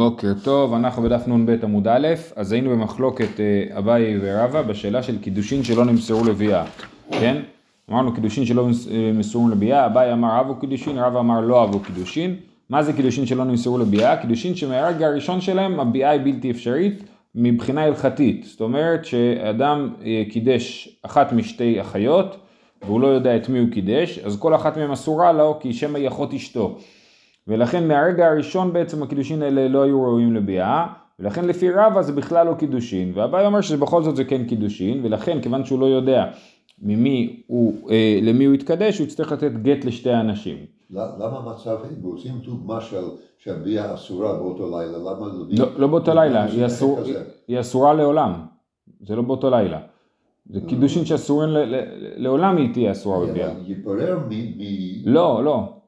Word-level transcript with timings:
בוקר 0.00 0.32
טוב, 0.44 0.74
אנחנו 0.74 1.02
בדף 1.02 1.28
נ"ב 1.28 1.64
עמוד 1.64 1.88
א', 1.88 2.08
אז 2.36 2.52
היינו 2.52 2.70
במחלוקת 2.70 3.40
אה, 3.40 3.78
אביי 3.78 4.18
ורבא 4.22 4.62
בשאלה 4.62 5.02
של 5.02 5.18
קידושין 5.18 5.64
שלא 5.64 5.84
נמסרו 5.84 6.24
לביאה, 6.24 6.64
כן? 7.10 7.36
אמרנו 7.90 8.14
קידושין 8.14 8.46
שלא 8.46 8.68
נמסרו 9.14 9.46
אה, 9.46 9.50
לביאה, 9.52 9.86
אביי 9.86 10.12
אמר 10.12 10.30
הוו 10.30 10.56
קידושין, 10.56 10.98
רבא 10.98 11.20
אמר 11.20 11.40
לא 11.40 11.60
הוו 11.60 11.80
קידושין. 11.80 12.36
מה 12.70 12.82
זה 12.82 12.92
קידושין 12.92 13.26
שלא 13.26 13.44
נמסרו 13.44 13.78
לביאה? 13.78 14.16
קידושין 14.16 14.54
שמהרגע 14.54 15.06
הראשון 15.06 15.40
שלהם 15.40 15.80
הביאה 15.80 16.10
היא 16.10 16.20
בלתי 16.24 16.50
אפשרית 16.50 17.02
מבחינה 17.34 17.84
הלכתית. 17.84 18.44
זאת 18.44 18.60
אומרת 18.60 19.04
שאדם 19.04 19.94
אה, 20.04 20.22
קידש 20.30 20.96
אחת 21.02 21.32
משתי 21.32 21.80
אחיות 21.80 22.36
והוא 22.82 23.00
לא 23.00 23.06
יודע 23.06 23.36
את 23.36 23.48
מי 23.48 23.58
הוא 23.58 23.68
קידש, 23.72 24.18
אז 24.18 24.38
כל 24.38 24.54
אחת 24.54 24.76
מהן 24.76 24.90
אסורה 24.90 25.32
לו 25.32 25.58
כי 25.60 25.72
שמא 25.72 25.98
היא 25.98 26.08
אחות 26.08 26.34
אשתו. 26.34 26.78
ולכן 27.48 27.88
מהרגע 27.88 28.26
הראשון 28.26 28.72
בעצם 28.72 29.02
הקידושין 29.02 29.42
האלה 29.42 29.68
לא 29.68 29.82
היו 29.82 30.02
ראויים 30.02 30.34
לביאה, 30.34 30.86
ולכן 31.18 31.44
לפי 31.44 31.70
רבא 31.70 32.02
זה 32.02 32.12
בכלל 32.12 32.46
לא 32.46 32.54
קידושין, 32.54 33.12
והבאי 33.14 33.46
אומר 33.46 33.60
שבכל 33.60 34.02
זאת 34.02 34.16
זה 34.16 34.24
כן 34.24 34.44
קידושין, 34.44 35.00
ולכן 35.04 35.40
כיוון 35.42 35.64
שהוא 35.64 35.80
לא 35.80 35.86
יודע 35.86 36.26
ממי 36.82 37.42
הוא, 37.46 37.90
אה, 37.90 38.18
למי 38.22 38.44
הוא 38.44 38.54
התקדש, 38.54 38.98
הוא 38.98 39.06
יצטרך 39.06 39.32
לתת 39.32 39.52
גט 39.62 39.84
לשתי 39.84 40.10
האנשים. 40.10 40.56
למה 40.90 41.52
מצב, 41.52 41.76
רוצים 42.02 42.32
דוגמה 42.44 42.80
של 42.80 43.04
שהביאה 43.38 43.94
אסורה 43.94 44.34
באותו 44.34 44.70
לילה, 44.70 44.98
למה 44.98 45.26
לא, 45.50 45.66
לא 45.76 45.86
באותו 45.86 46.14
לילה, 46.14 46.44
היא, 46.44 46.66
אסור, 46.66 47.00
היא, 47.04 47.14
היא 47.48 47.60
אסורה 47.60 47.94
לעולם, 47.94 48.32
זה 49.00 49.16
לא 49.16 49.22
באותו 49.22 49.50
לילה. 49.50 49.78
זה 50.52 50.60
קידושין 50.68 51.04
שאסורים 51.04 51.48
לעולם 52.16 52.56
היא 52.56 52.72
תהיה 52.72 52.92
אסורה 52.92 53.26
בביאה. 53.26 53.52
יתברר 53.66 54.18
מ... 54.28 54.32
לא, 55.04 55.44
לא. 55.44 55.79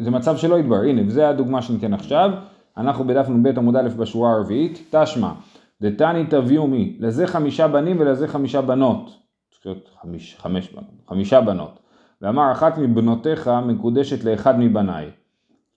זה 0.00 0.10
מצב 0.10 0.36
שלא 0.36 0.58
יתברר, 0.58 0.80
הנה, 0.80 1.02
וזה 1.06 1.28
הדוגמה 1.28 1.62
שניתן 1.62 1.94
עכשיו, 1.94 2.30
אנחנו 2.76 3.04
בדף 3.04 3.28
נ"ב 3.28 3.58
עמוד 3.58 3.76
א' 3.76 3.88
בשורה 3.88 4.32
הרביעית, 4.32 4.90
תשמע, 4.90 5.32
דתני 5.80 6.26
תביאו 6.26 6.66
מי, 6.66 6.96
לזה 7.00 7.26
חמישה 7.26 7.68
בנים 7.68 7.96
ולזה 8.00 8.28
חמישה 8.28 8.62
בנות, 8.62 9.10
צריך 9.50 9.66
להיות 9.66 9.90
חמיש, 10.02 10.36
חמש 10.38 10.70
בנות, 10.70 10.84
חמישה 11.08 11.40
בנות, 11.40 11.78
ואמר 12.22 12.52
אחת 12.52 12.78
מבנותיך 12.78 13.50
מקודשת 13.66 14.24
לאחד 14.24 14.60
מבניי, 14.60 15.06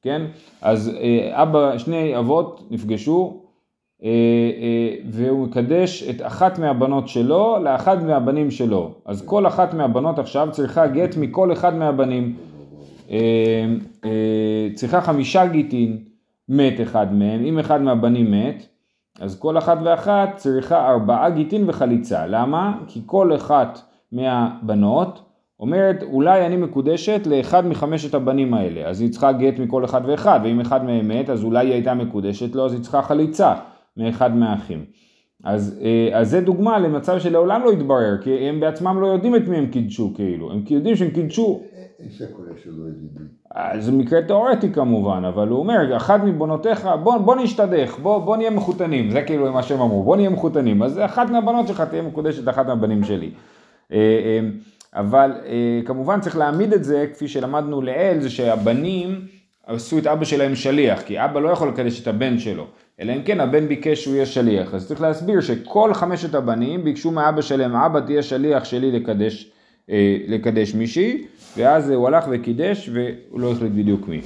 כן? 0.02 0.22
אז 0.62 0.92
אה, 1.02 1.44
אבא, 1.44 1.78
שני 1.78 2.18
אבות 2.18 2.68
נפגשו, 2.72 3.42
אה, 4.04 4.10
אה, 4.10 4.96
והוא 5.10 5.48
מקדש 5.48 6.04
את 6.04 6.22
אחת 6.22 6.60
מהבנות 6.60 7.08
שלו 7.08 7.58
לאחד 7.64 8.04
מהבנים 8.04 8.52
שלו, 8.52 8.94
אז 9.06 9.26
כל 9.26 9.48
אחת 9.48 9.74
מהבנות 9.74 10.20
עכשיו 10.20 10.48
צריכה 10.52 10.88
גט 10.88 11.18
מכל 11.18 11.54
אחד 11.54 11.76
מהבנים. 11.76 12.36
אה, 13.12 13.66
אה, 14.06 14.68
צריכה 14.76 15.02
חמישה 15.02 15.48
גיטין, 15.48 15.98
מת 16.50 16.82
אחד 16.82 17.14
מהם, 17.14 17.46
אם 17.46 17.60
אחד 17.60 17.82
מהבנים 17.82 18.32
מת, 18.32 18.66
אז 19.20 19.40
כל 19.40 19.58
אחת 19.58 19.78
ואחת 19.84 20.30
צריכה 20.36 20.90
ארבעה 20.90 21.30
גיטין 21.30 21.70
וחליצה. 21.70 22.28
למה? 22.28 22.78
כי 22.88 23.02
כל 23.06 23.36
אחת 23.36 23.82
מהבנות 24.12 25.22
אומרת, 25.60 26.04
אולי 26.04 26.46
אני 26.46 26.58
מקודשת 26.58 27.22
לאחד 27.26 27.68
מחמשת 27.68 28.14
הבנים 28.14 28.54
האלה, 28.54 28.90
אז 28.90 29.02
היא 29.02 29.12
צריכה 29.12 29.32
גט 29.32 29.60
מכל 29.60 29.86
אחד 29.86 30.02
ואחד, 30.06 30.40
ואם 30.44 30.60
אחד 30.60 30.86
מהם 30.86 31.08
מת, 31.08 31.30
אז 31.30 31.44
אולי 31.44 31.68
היא 31.68 31.74
הייתה 31.74 31.94
מקודשת 31.94 32.56
לו, 32.56 32.66
אז 32.66 32.74
היא 32.74 32.82
צריכה 32.82 33.02
חליצה 33.02 33.54
מאחד 33.98 34.36
מהאחים. 34.36 34.86
אז, 35.44 35.80
אה, 35.84 36.20
אז 36.20 36.30
זה 36.30 36.42
דוגמה 36.42 36.80
למצב 36.80 37.20
שלעולם 37.20 37.62
לא 37.64 37.74
יתברר, 37.74 38.18
כי 38.22 38.50
הם 38.50 38.60
בעצמם 38.60 39.02
לא 39.02 39.08
יודעים 39.08 39.36
את 39.36 39.48
מי 39.48 39.58
הם 39.58 39.68
קידשו 39.68 40.14
כאילו, 40.16 40.52
הם 40.52 40.64
יודעים 40.70 40.96
שהם 40.96 41.10
קידשו 41.10 41.62
איך 42.04 42.14
זה 42.18 42.28
קורה 42.34 42.50
שלא 42.64 42.84
יודעים? 42.84 43.10
זה 43.80 43.92
מקרה 43.92 44.22
תיאורטי 44.22 44.74
כמובן, 44.74 45.24
אבל 45.26 45.48
הוא 45.48 45.60
אומר, 45.60 45.98
אחת 45.98 46.24
מבנותיך, 46.24 46.90
בוא, 47.04 47.18
בוא 47.18 47.36
נשתדך, 47.36 48.00
בוא, 48.02 48.20
בוא 48.20 48.38
נהיה 48.38 48.50
מחותנים, 48.50 49.12
זה 49.12 49.22
כאילו 49.22 49.54
מה 49.54 49.64
שהם 49.64 49.82
אמרו, 49.82 50.04
בוא 50.04 50.16
נהיה 50.16 50.30
מחותנים, 50.30 50.84
אז 50.84 51.00
אחת 51.00 51.30
מהבנות 51.30 51.68
שלך 51.68 51.82
תהיה 51.82 52.02
מקודשת 52.02 52.50
אחת 52.50 52.68
מהבנים 52.68 53.04
שלי. 53.04 53.32
אה, 53.92 53.98
אה, 53.98 54.50
אבל 54.94 55.32
אה, 55.46 55.82
כמובן 55.86 56.20
צריך 56.20 56.38
להעמיד 56.38 56.74
את 56.74 56.84
זה, 56.84 57.08
כפי 57.14 57.28
שלמדנו 57.28 57.82
לעיל, 57.82 58.20
זה 58.22 58.30
שהבנים 58.30 59.22
עשו 59.66 59.98
את 59.98 60.08
אבא 60.08 60.26
שלהם 60.26 60.56
שליח, 60.56 61.02
כי 61.02 61.26
אבא 61.26 61.40
לא 61.40 61.50
יכול 61.50 61.68
לקדש 61.68 62.02
את 62.02 62.08
הבן 62.08 62.40
שלו, 62.40 62.66
אלא 63.00 63.14
אם 63.14 63.22
כן 63.26 63.40
הבן 63.40 63.68
ביקש 63.68 64.04
שהוא 64.04 64.16
יהיה 64.16 64.26
שליח, 64.26 64.74
אז 64.74 64.88
צריך 64.88 65.02
להסביר 65.02 65.42
שכל 65.42 65.94
חמשת 65.94 66.36
הבנים 66.36 66.84
ביקשו 66.84 67.12
מאבא 67.12 67.42
שלהם, 67.42 67.76
אבא 67.76 68.00
תהיה 68.00 68.24
שליח 68.24 68.64
שלי 68.64 68.92
לקדש, 68.92 69.52
לקדש 70.28 70.76
מישהי, 70.76 71.26
ואז 71.58 71.90
הוא 71.90 72.08
הלך 72.08 72.26
וקידש 72.30 72.90
והוא 72.94 73.40
לא 73.40 73.52
החליט 73.52 73.72
בדיוק 73.72 74.08
מי. 74.08 74.22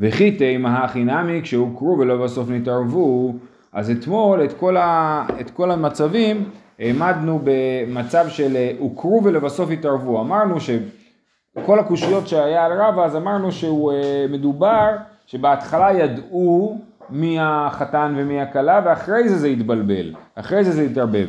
וכי 0.00 0.30
תימא 0.32 0.68
הכי 0.68 1.04
נמי 1.04 1.40
כשהוכרו 1.42 1.98
ולא 1.98 2.16
בסוף 2.24 2.50
נתערבו, 2.50 3.34
אז 3.72 3.90
אתמול 3.90 4.44
את 4.44 4.52
כל, 4.52 4.76
ה, 4.76 5.26
את 5.40 5.50
כל 5.50 5.70
המצבים 5.70 6.44
העמדנו 6.78 7.40
במצב 7.44 8.28
של 8.28 8.56
הוכרו 8.78 9.20
ולבסוף 9.24 9.70
התערבו. 9.70 10.20
אמרנו 10.20 10.56
שכל 10.60 11.78
הקושיות 11.78 12.28
שהיה 12.28 12.64
על 12.64 12.72
רבא 12.72 13.04
אז 13.04 13.16
אמרנו 13.16 13.52
שהוא 13.52 13.92
אה, 13.92 14.26
מדובר 14.28 14.90
שבהתחלה 15.26 15.92
ידעו 15.92 16.80
מי 17.10 17.36
החתן 17.40 18.14
ומי 18.16 18.40
הכלה 18.40 18.80
ואחרי 18.84 19.28
זה 19.28 19.36
זה 19.38 19.46
התבלבל, 19.46 20.14
אחרי 20.34 20.64
זה 20.64 20.72
זה 20.72 20.82
התערבב. 20.82 21.28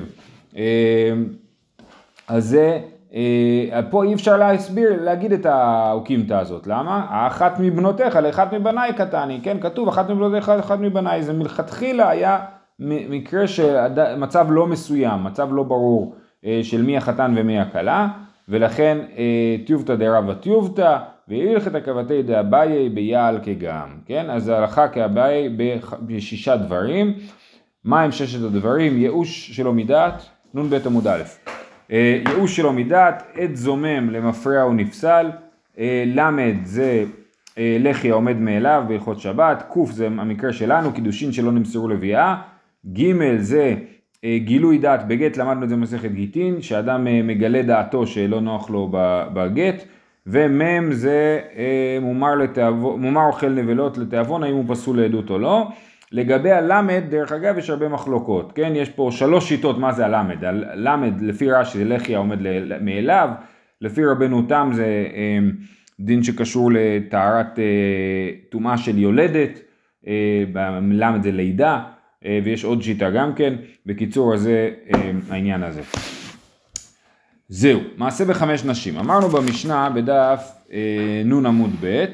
אז 2.28 2.46
זה 2.46 2.80
אה, 3.14 3.80
פה 3.90 4.04
אי 4.04 4.14
אפשר 4.14 4.38
להסביר, 4.38 5.04
להגיד 5.04 5.34
את 5.34 5.46
האוקימתא 5.46 6.34
הזאת, 6.34 6.68
למה? 6.68 7.06
האחת 7.10 7.60
מבנותיך 7.60 8.16
לאחת 8.16 8.54
מבניי 8.54 8.94
קטני, 8.94 9.40
כן? 9.44 9.58
כתוב 9.62 9.88
אחת 9.88 10.10
מבנותיך 10.10 10.50
לאחת 10.50 10.80
מבניי, 10.80 11.24
זה 11.24 11.34
מלכתחילה 11.34 12.10
היה 12.10 12.40
מקרה 12.80 13.48
של 13.48 13.76
מצב 14.18 14.48
לא 14.50 14.68
מסוים, 14.68 15.24
מצב 15.24 15.48
לא 15.52 15.64
ברור 15.64 16.16
אה, 16.46 16.60
של 16.64 16.82
מי 16.82 16.98
החתן 16.98 17.34
ומי 17.38 17.60
הכלה, 17.60 18.08
ולכן 18.50 18.98
אה, 19.18 19.56
טיובתא 19.66 19.96
דרבא 19.96 20.34
טיובתא, 20.34 20.98
והלכתא 21.28 21.80
כבתי 21.80 22.24
דאביי 22.24 22.90
ביעל 22.90 23.40
כגם, 23.44 23.90
כן? 24.06 24.30
אז 24.30 24.50
ההלכה 24.50 24.88
כאביי 24.88 25.50
בשישה 26.02 26.58
דברים. 26.58 27.14
מה 27.84 28.02
הם 28.02 28.12
ששת 28.12 28.44
הדברים? 28.44 28.98
ייאוש 28.98 29.52
שלא 29.52 29.74
מדעת, 29.74 30.26
נ"ב 30.54 30.80
עמוד 30.86 31.08
א'. 31.08 31.65
אה, 31.92 32.22
ייאוש 32.28 32.56
שלו 32.56 32.74
מדעת, 32.74 33.24
עת 33.36 33.56
זומם 33.56 34.10
למפרע 34.10 34.62
הוא 34.62 34.74
נפסל, 34.74 35.32
אה, 35.80 36.04
למד 36.08 36.56
זה 36.64 37.04
אה, 37.58 37.78
לחי 37.80 38.12
העומד 38.12 38.38
מאליו 38.38 38.84
בהלכות 38.88 39.20
שבת, 39.20 39.64
קוף 39.70 39.92
זה 39.92 40.08
המקרה 40.08 40.54
שלנו, 40.54 40.94
קידושין 40.94 41.32
שלא 41.32 41.52
נמסרו 41.52 41.88
לביאה, 41.88 42.36
ג' 42.94 43.38
זה 43.38 43.76
גילוי 44.38 44.78
דעת 44.78 45.08
בגט, 45.08 45.38
למדנו 45.38 45.64
את 45.64 45.70
זה 45.70 45.76
במסכת 45.76 46.12
גיטין, 46.12 46.62
שאדם 46.62 47.28
מגלה 47.28 47.62
דעתו 47.62 48.08
שלא 48.08 48.42
נוח 48.42 48.70
לו 48.70 48.90
בגט, 49.34 49.84
ומ' 50.28 50.92
זה 50.92 51.40
מומר, 52.02 52.36
לתאבו, 52.36 52.98
מומר 52.98 53.26
אוכל 53.28 53.50
נבלות 53.50 53.98
לתיאבון, 53.98 54.44
האם 54.44 54.54
הוא 54.54 54.64
פסול 54.68 55.02
לעדות 55.02 55.30
או 55.30 55.40
לא. 55.40 55.68
לגבי 56.12 56.52
הלמד, 56.52 57.04
דרך 57.10 57.32
אגב, 57.32 57.58
יש 57.58 57.70
הרבה 57.70 57.90
מחלוקות, 57.90 58.52
כן? 58.56 58.74
יש 58.76 58.90
פה 58.90 59.10
שלוש 59.12 59.50
שיטות 59.50 59.78
מה 59.78 59.94
זה 59.94 60.06
הלמד. 60.06 60.46
הלמד, 60.46 61.22
לפי 61.22 61.52
רש"י, 61.52 61.78
זה 61.78 61.86
לחי 61.86 62.16
העומד 62.16 62.38
מאליו, 62.82 63.30
לפי 63.82 64.06
רבנו 64.06 64.42
תם 64.42 64.70
זה 64.74 64.86
אה, 64.86 65.40
דין 66.00 66.24
שקשור 66.24 66.72
לטהרת 66.74 67.60
אה, 67.60 67.64
טומאה 68.50 68.78
של 68.78 68.98
יולדת, 68.98 69.60
אה, 70.08 70.44
בלמד 70.54 71.24
זה 71.24 71.32
לידה, 71.32 71.84
אה, 72.26 72.40
ויש 72.44 72.64
עוד 72.64 72.82
שיטה 72.82 73.10
גם 73.10 73.34
כן. 73.34 73.54
בקיצור, 73.86 74.34
אז 74.34 74.42
זה 74.42 74.70
העניין 75.30 75.64
הזה. 75.64 75.82
זהו, 77.50 77.80
מעשה 77.98 78.26
בחמש 78.26 78.66
נשים. 78.66 78.98
אמרנו 78.98 79.30
במשנה 79.30 79.90
בדף 79.90 80.52
נ 81.26 81.46
עמוד 81.46 81.72
ב', 81.82 82.06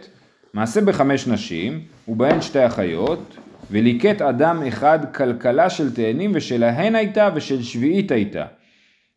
מעשה 0.54 0.82
בחמש 0.82 1.28
נשים, 1.28 1.80
ובהן 2.08 2.42
שתי 2.42 2.66
אחיות, 2.66 3.38
וליקט 3.72 4.22
אדם 4.22 4.64
אחד 4.68 5.16
כלכלה 5.16 5.70
של 5.70 5.96
תאנים 5.96 6.32
ושלהן 6.34 6.96
הייתה 6.96 7.30
ושל 7.36 7.64
שביעית 7.64 8.12
הייתה. 8.12 8.46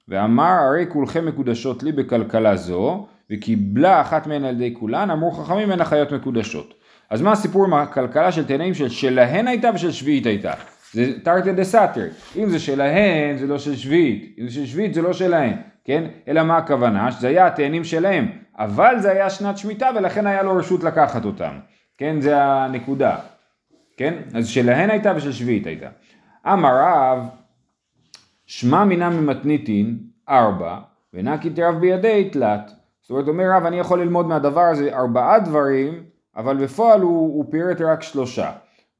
ואמר 0.09 0.45
הרי 0.45 0.87
כולכם 0.89 1.27
מקודשות 1.27 1.83
לי 1.83 1.93
בכלכלה 1.93 2.57
זו, 2.57 3.07
וקיבלה 3.31 4.01
אחת 4.01 4.27
מהן 4.27 4.45
על 4.45 4.55
ידי 4.55 4.75
כולן, 4.79 5.11
אמרו 5.11 5.31
חכמים 5.31 5.71
הן 5.71 5.81
החיות 5.81 6.13
מקודשות. 6.13 6.75
אז 7.11 7.23
מה 7.23 7.33
הסיפור 7.33 7.65
עם 7.65 7.75
הכלכלה 7.75 8.33
של 8.33 8.45
תאנים 8.45 8.75
של 8.75 8.89
שלהן 8.89 9.49
הייתה 9.49 9.71
ושל 9.75 9.91
שביעית 9.93 10.27
הייתה? 10.27 10.53
זה 10.93 11.13
תרתי 11.23 11.53
דה 11.53 11.65
סאטר, 11.65 12.07
אם 12.37 12.49
זה 12.49 12.59
שלהן 12.59 13.37
זה 13.37 13.47
לא 13.47 13.59
של 13.59 13.77
שביעית, 13.77 14.37
אם 14.39 14.49
זה 14.49 14.55
של 14.55 14.67
שביעית 14.67 14.95
זה 14.95 15.03
לא 15.03 15.13
שלהן, 15.13 15.53
כן? 15.85 16.05
אלא 16.29 16.43
מה 16.43 16.57
הכוונה? 16.57 17.13
שזה 17.13 17.29
היה 17.29 17.47
התאנים 17.47 17.85
שלהם, 17.85 18.29
אבל 18.59 18.95
זה 18.99 19.11
היה 19.11 19.31
שנת 19.31 19.59
שמיטה 19.59 19.91
ולכן 19.97 20.27
היה 20.27 20.43
לו 20.43 20.57
רשות 20.57 20.85
לקחת 20.85 21.25
אותם, 21.25 21.59
כן? 21.99 22.21
זה 22.21 22.43
הנקודה. 22.43 23.17
כן? 23.97 24.15
אז 24.35 24.49
שלהן 24.49 24.91
הייתה 24.91 25.13
ושל 25.17 25.33
שביעית 25.33 25.67
הייתה. 25.67 25.89
אמר 26.47 26.77
רב, 26.83 27.29
שמע 28.47 28.85
מינה 28.85 29.11
ממתניתין 29.11 29.99
ארבע, 30.29 30.79
ונקי 31.15 31.51
תרב 31.51 31.75
בידי 31.81 32.29
תלת. 32.33 32.71
זאת 33.03 33.11
אומרת, 33.11 33.29
אומר 33.29 33.45
רב, 33.57 33.67
אני 33.67 33.79
יכול 33.79 34.01
ללמוד 34.01 34.27
מהדבר 34.27 34.61
הזה 34.61 34.97
ארבעה 34.97 35.39
דברים, 35.39 36.03
אבל 36.37 36.57
בפועל 36.57 37.01
הוא, 37.01 37.37
הוא 37.37 37.45
פירט 37.51 37.81
רק 37.81 38.03
שלושה. 38.03 38.53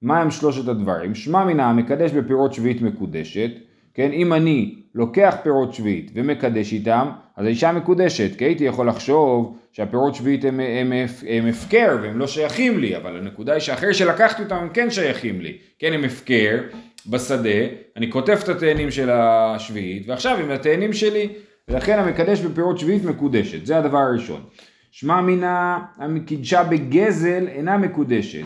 מה 0.03 0.21
הם 0.21 0.31
שלושת 0.31 0.69
הדברים? 0.69 1.15
שמע 1.15 1.45
מינה 1.45 1.71
המקדש 1.71 2.13
בפירות 2.13 2.53
שביעית 2.53 2.83
מקודשת, 2.83 3.51
כן, 3.95 4.13
אם 4.13 4.33
אני 4.33 4.75
לוקח 4.95 5.37
פירות 5.43 5.75
שביעית 5.75 6.11
ומקדש 6.15 6.73
איתם, 6.73 7.11
אז 7.37 7.47
האישה 7.47 7.73
מקודשת, 7.73 8.39
כי 8.39 8.45
הייתי 8.45 8.65
יכול 8.65 8.89
לחשוב 8.89 9.59
שהפירות 9.73 10.15
שביעית 10.15 10.45
הם, 10.45 10.61
הם, 10.61 10.93
הם, 10.93 11.07
הם 11.29 11.47
הפקר 11.47 11.99
והם 12.03 12.19
לא 12.19 12.27
שייכים 12.27 12.79
לי, 12.79 12.97
אבל 12.97 13.17
הנקודה 13.17 13.53
היא 13.53 13.61
שאחרי 13.61 13.95
שלקחתי 13.95 14.43
אותם 14.43 14.57
הם 14.57 14.69
כן 14.69 14.91
שייכים 14.91 15.41
לי, 15.41 15.59
כן, 15.79 15.93
הם 15.93 16.05
הפקר 16.05 16.61
בשדה, 17.07 17.59
אני 17.97 18.07
קוטף 18.07 18.41
את 18.45 18.49
התאנים 18.49 18.91
של 18.91 19.11
השביעית, 19.11 20.09
ועכשיו 20.09 20.37
הם 20.37 20.51
התאנים 20.51 20.93
שלי, 20.93 21.29
ולכן 21.69 21.99
המקדש 21.99 22.41
בפירות 22.41 22.79
שביעית 22.79 23.05
מקודשת, 23.05 23.67
זה 23.67 23.79
הדבר 23.79 23.99
הראשון. 23.99 24.45
שמע 24.91 25.21
מינה 25.21 25.79
המקידשה 25.97 26.63
בגזל 26.63 27.49
אינה 27.49 27.77
מקודשת, 27.77 28.45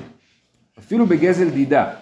אפילו 0.78 1.06
בגזל 1.06 1.50
דידה, 1.50 1.94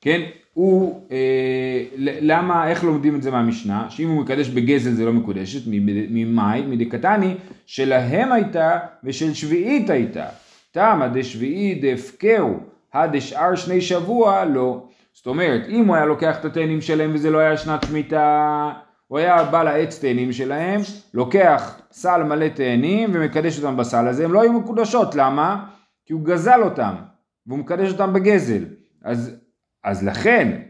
כן, 0.00 0.20
הוא, 0.54 1.06
אה, 1.10 1.84
למה, 1.98 2.68
איך 2.68 2.84
לומדים 2.84 3.16
את 3.16 3.22
זה 3.22 3.30
מהמשנה? 3.30 3.90
שאם 3.90 4.08
הוא 4.08 4.22
מקדש 4.22 4.48
בגזל 4.48 4.90
זה 4.90 5.04
לא 5.04 5.12
מקודשת, 5.12 5.60
ממאי, 5.66 6.62
מדקתני, 6.62 7.34
שלהם 7.66 8.32
הייתה 8.32 8.78
ושל 9.04 9.34
שביעית 9.34 9.90
הייתה. 9.90 10.26
תמה 10.72 11.08
דשביעית 11.08 11.80
דהפקרו, 11.80 12.54
הדשאר 12.94 13.54
שני 13.54 13.80
שבוע, 13.80 14.44
לא. 14.44 14.86
זאת 15.12 15.26
אומרת, 15.26 15.62
אם 15.68 15.84
הוא 15.84 15.96
היה 15.96 16.04
לוקח 16.04 16.40
את 16.40 16.44
התאנים 16.44 16.80
שלהם 16.80 17.10
וזה 17.14 17.30
לא 17.30 17.38
היה 17.38 17.56
שנת 17.56 17.86
שמיטה, 17.86 18.72
הוא 19.06 19.18
היה 19.18 19.44
בא 19.44 19.62
לעץ 19.62 19.98
תאנים 19.98 20.32
שלהם, 20.32 20.80
לוקח 21.14 21.80
סל 21.92 22.22
מלא 22.22 22.48
תאנים 22.48 23.10
ומקדש 23.12 23.58
אותם 23.58 23.76
בסל 23.76 24.08
הזה, 24.08 24.24
הם 24.24 24.32
לא 24.32 24.42
היו 24.42 24.52
מקודשות, 24.52 25.14
למה? 25.14 25.64
כי 26.06 26.12
הוא 26.12 26.24
גזל 26.24 26.62
אותם, 26.62 26.94
והוא 27.46 27.58
מקדש 27.58 27.92
אותם 27.92 28.12
בגזל. 28.12 28.64
אז 29.04 29.36
אז 29.84 30.04
לכן, 30.04 30.60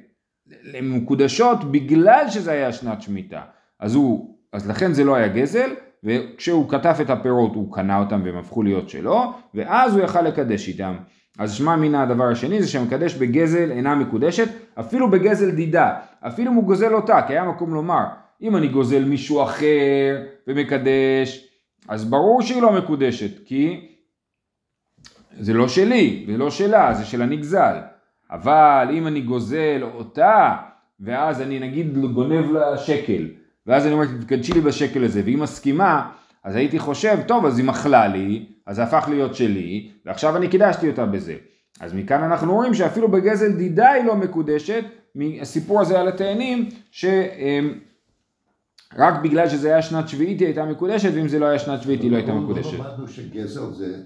הן 0.75 0.89
מקודשות 0.89 1.73
בגלל 1.73 2.25
שזה 2.29 2.53
היה 2.53 2.73
שנת 2.73 3.03
שמיטה. 3.03 3.43
אז, 3.81 3.95
הוא, 3.95 4.37
אז 4.53 4.69
לכן 4.69 4.93
זה 4.93 5.05
לא 5.05 5.15
היה 5.15 5.29
גזל, 5.29 5.71
וכשהוא 6.05 6.71
כתב 6.71 6.95
את 7.01 7.11
הפירות 7.11 7.55
הוא 7.55 7.73
קנה 7.73 7.99
אותם 7.99 8.23
והם 8.25 8.37
הפכו 8.37 8.63
להיות 8.63 8.89
שלו, 8.89 9.33
ואז 9.55 9.97
הוא 9.97 10.05
יכל 10.05 10.23
לקדש 10.23 10.69
איתם. 10.69 10.97
אז 11.39 11.53
שמע 11.53 11.77
מן 11.77 11.95
הדבר 11.95 12.25
השני 12.25 12.63
זה 12.63 12.69
שמקדש 12.69 13.15
בגזל 13.15 13.71
אינה 13.71 13.95
מקודשת, 13.95 14.49
אפילו 14.81 15.11
בגזל 15.11 15.51
דידה, 15.51 15.95
אפילו 16.21 16.51
אם 16.51 16.57
הוא 16.57 16.65
גוזל 16.65 16.95
אותה, 16.95 17.23
כי 17.27 17.33
היה 17.33 17.45
מקום 17.45 17.75
לומר, 17.75 18.05
אם 18.43 18.57
אני 18.57 18.69
גוזל 18.69 19.05
מישהו 19.05 19.43
אחר 19.43 20.23
ומקדש, 20.47 21.49
אז 21.89 22.05
ברור 22.05 22.43
שהיא 22.43 22.63
לא 22.63 22.73
מקודשת, 22.73 23.47
כי 23.47 23.89
זה 25.41 25.55
לא 25.55 25.69
שלי, 25.69 26.27
זה 26.31 26.39
לא 26.39 26.51
שלה, 26.51 26.95
זה 26.95 27.05
של 27.05 27.23
הנגזל. 27.23 27.77
אבל 28.31 28.89
אם 28.93 29.07
אני 29.07 29.21
גוזל 29.21 29.81
אותה, 29.95 30.57
ואז 31.01 31.41
אני 31.41 31.59
נגיד 31.59 31.99
גונב 31.99 32.51
לה 32.51 32.79
שקל, 32.79 33.29
ואז 33.67 33.87
אני 33.87 33.93
אומר, 33.93 34.07
תקדשי 34.21 34.53
לי 34.53 34.61
בשקל 34.61 35.05
הזה, 35.05 35.21
והיא 35.25 35.39
מסכימה, 35.39 36.11
אז 36.45 36.57
הייתי 36.57 36.79
חושב, 36.79 37.19
טוב, 37.27 37.47
אז 37.47 37.59
היא 37.59 37.67
מחלה 37.67 38.09
לי, 38.09 38.47
אז 38.67 38.77
זה 38.77 38.83
הפך 38.83 39.07
להיות 39.09 39.35
שלי, 39.35 39.91
ועכשיו 40.07 40.37
אני 40.37 40.49
קידשתי 40.49 40.89
אותה 40.91 41.07
בזה. 41.07 41.35
אז 41.81 41.95
מכאן 41.95 42.23
אנחנו 42.23 42.55
רואים 42.55 42.75
שאפילו 42.75 43.09
בגזל 43.09 43.53
דידה 43.53 43.91
היא 43.91 44.05
לא 44.05 44.17
מקודשת, 44.17 44.85
מהסיפור 45.15 45.81
הזה 45.81 46.01
על 46.01 46.09
התאנים, 46.09 46.69
שרק 46.91 47.15
בגלל 49.23 49.49
שזה 49.49 49.69
היה 49.69 49.83
שנת 49.83 50.09
שביעית 50.09 50.41
היא 50.41 50.47
הייתה 50.47 50.65
מקודשת, 50.65 51.11
ואם 51.15 51.29
זה 51.29 51.39
לא 51.39 51.47
היה 51.47 51.59
שנת 51.59 51.83
שביעית 51.83 52.03
היא 52.03 52.11
לא 52.11 52.17
הייתה 52.17 52.35
מקודשת. 52.35 52.79
למדנו 52.79 53.09
שגזל 53.09 53.73
זה 53.73 54.03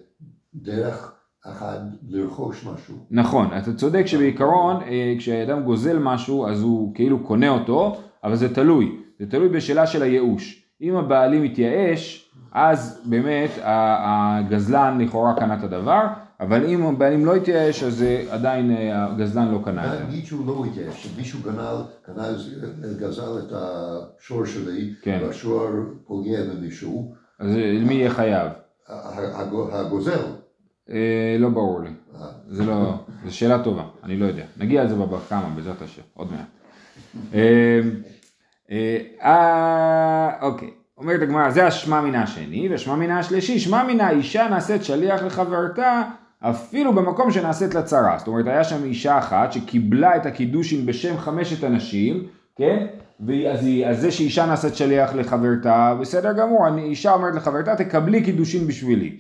דרך 0.55 1.14
אחד 1.53 1.79
לרכוש 2.09 2.67
משהו. 2.67 2.95
נכון, 3.11 3.49
אתה 3.59 3.75
צודק 3.75 4.07
שבעיקרון 4.07 4.83
אה, 4.83 5.15
כשאדם 5.19 5.63
גוזל 5.63 5.99
משהו 5.99 6.47
אז 6.47 6.63
הוא 6.63 6.95
כאילו 6.95 7.19
קונה 7.19 7.49
אותו, 7.49 7.97
אבל 8.25 8.37
זה 8.37 8.55
תלוי, 8.55 8.97
זה 9.19 9.27
תלוי 9.31 9.49
בשאלה 9.49 9.87
של 9.87 10.03
הייאוש. 10.03 10.65
אם 10.81 10.97
הבעלים 10.97 11.43
מתייאש, 11.43 12.31
אז 12.53 13.01
באמת 13.05 13.51
הגזלן 13.63 14.99
לכאורה 15.01 15.35
קנה 15.37 15.55
את 15.59 15.63
הדבר, 15.65 16.07
אבל 16.41 16.67
אם 16.67 16.87
הבעלים 16.87 17.27
לא 17.27 17.35
התייאש 17.35 17.83
אז 17.83 18.05
עדיין 18.31 18.71
אה, 18.71 19.05
הגזלן 19.05 19.53
לא 19.53 19.59
קנה. 19.65 20.05
נגיד 20.09 20.27
שהוא 20.27 20.47
לא 20.47 20.65
התייאש, 20.71 21.09
מישהו 21.17 21.39
גנל, 21.43 21.83
גזל 22.99 23.39
את 23.39 23.53
השור 23.53 24.45
שלי, 24.45 24.95
כן. 25.03 25.19
והשור 25.23 25.69
פוגע 26.07 26.39
במישהו. 26.45 27.15
אז 27.41 27.51
מי 27.87 27.95
יהיה 27.95 28.11
חייב? 28.11 28.53
הגוזל. 29.73 30.44
אה, 30.91 31.37
לא 31.39 31.49
ברור 31.49 31.81
לי. 31.81 31.91
זה 32.49 32.65
לא, 32.65 32.95
זו 33.25 33.37
שאלה 33.37 33.65
טובה, 33.65 33.83
אני 34.05 34.17
לא 34.17 34.27
יודע. 34.27 34.45
נגיע 34.57 34.85
לזה 34.85 34.95
בבא 34.95 35.19
קמא 35.29 35.49
בעזרת 35.57 35.83
השם, 35.83 36.03
עוד 36.15 36.29
מעט. 36.33 36.47
אה, 37.35 37.81
אה, 38.71 38.99
אה, 39.23 40.43
אוקיי, 40.43 40.71
אומרת 40.99 41.23
הגמרא, 41.23 41.51
זה 41.51 41.67
השמע 41.67 42.01
מינה 42.01 42.23
השני, 42.23 42.69
והשמע 42.69 42.97
מינה 42.97 43.19
השלישי, 43.19 43.59
שמע 43.59 43.85
מינה 43.85 44.11
אישה 44.11 44.49
נעשית 44.49 44.85
שליח 44.85 45.23
לחברתה 45.23 46.03
אפילו 46.41 46.93
במקום 46.93 47.31
שנעשית 47.31 47.75
לה 47.75 47.83
צרה. 47.83 48.19
זאת 48.19 48.29
אומרת, 48.29 48.47
היה 48.47 48.65
שם 48.65 48.85
אישה 48.85 49.19
אחת 49.19 49.53
שקיבלה 49.53 50.17
את 50.17 50.27
הקידושין 50.27 50.87
בשם 50.87 51.19
חמשת 51.19 51.65
אנשים, 51.65 52.27
כן? 52.57 52.87
אז 53.89 54.01
זה 54.01 54.11
שאישה 54.11 54.47
נעשית 54.47 54.77
שליח 54.77 55.15
לחברתה, 55.15 55.97
בסדר 56.01 56.33
גמור, 56.33 56.67
אישה 56.79 57.13
אומרת 57.13 57.35
לחברתה, 57.35 57.77
תקבלי 57.77 58.23
קידושין 58.23 58.67
בשבילי. 58.67 59.17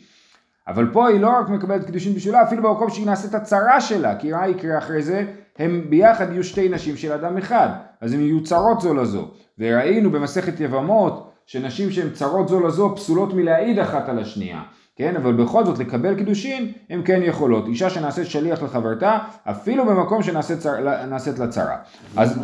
אבל 0.68 0.90
פה 0.92 1.08
היא 1.08 1.20
לא 1.20 1.30
רק 1.38 1.48
מקבלת 1.48 1.86
קידושין 1.86 2.14
בשבילה, 2.14 2.42
אפילו 2.42 2.62
במקום 2.62 2.90
שהיא 2.90 3.06
נעשית 3.06 3.34
הצרה 3.34 3.80
שלה, 3.80 4.18
כי 4.18 4.32
מה 4.32 4.48
יקרה 4.48 4.78
אחרי 4.78 5.02
זה? 5.02 5.26
הם 5.58 5.86
ביחד 5.88 6.32
יהיו 6.32 6.44
שתי 6.44 6.68
נשים 6.68 6.96
של 6.96 7.12
אדם 7.12 7.36
אחד, 7.38 7.68
אז 8.00 8.12
הם 8.12 8.20
יהיו 8.20 8.44
צרות 8.44 8.80
זו 8.80 8.94
לזו. 8.94 9.28
וראינו 9.58 10.10
במסכת 10.10 10.60
יבמות, 10.60 11.32
שנשים 11.46 11.90
שהן 11.90 12.10
צרות 12.10 12.48
זו 12.48 12.66
לזו 12.66 12.92
פסולות 12.96 13.34
מלהעיד 13.34 13.78
אחת 13.78 14.08
על 14.08 14.18
השנייה. 14.18 14.62
כן, 14.96 15.16
אבל 15.16 15.32
בכל 15.32 15.64
זאת 15.64 15.78
לקבל 15.78 16.14
קידושין 16.18 16.72
הן 16.90 17.00
כן 17.04 17.20
יכולות. 17.22 17.66
אישה 17.66 17.90
שנעשית 17.90 18.26
שליח 18.26 18.62
לחברתה, 18.62 19.18
אפילו 19.44 19.86
במקום 19.86 20.22
שנעשית 20.22 20.58
צר, 20.58 20.80
לה 20.80 21.48
צרה. 21.48 21.76
אז... 22.16 22.38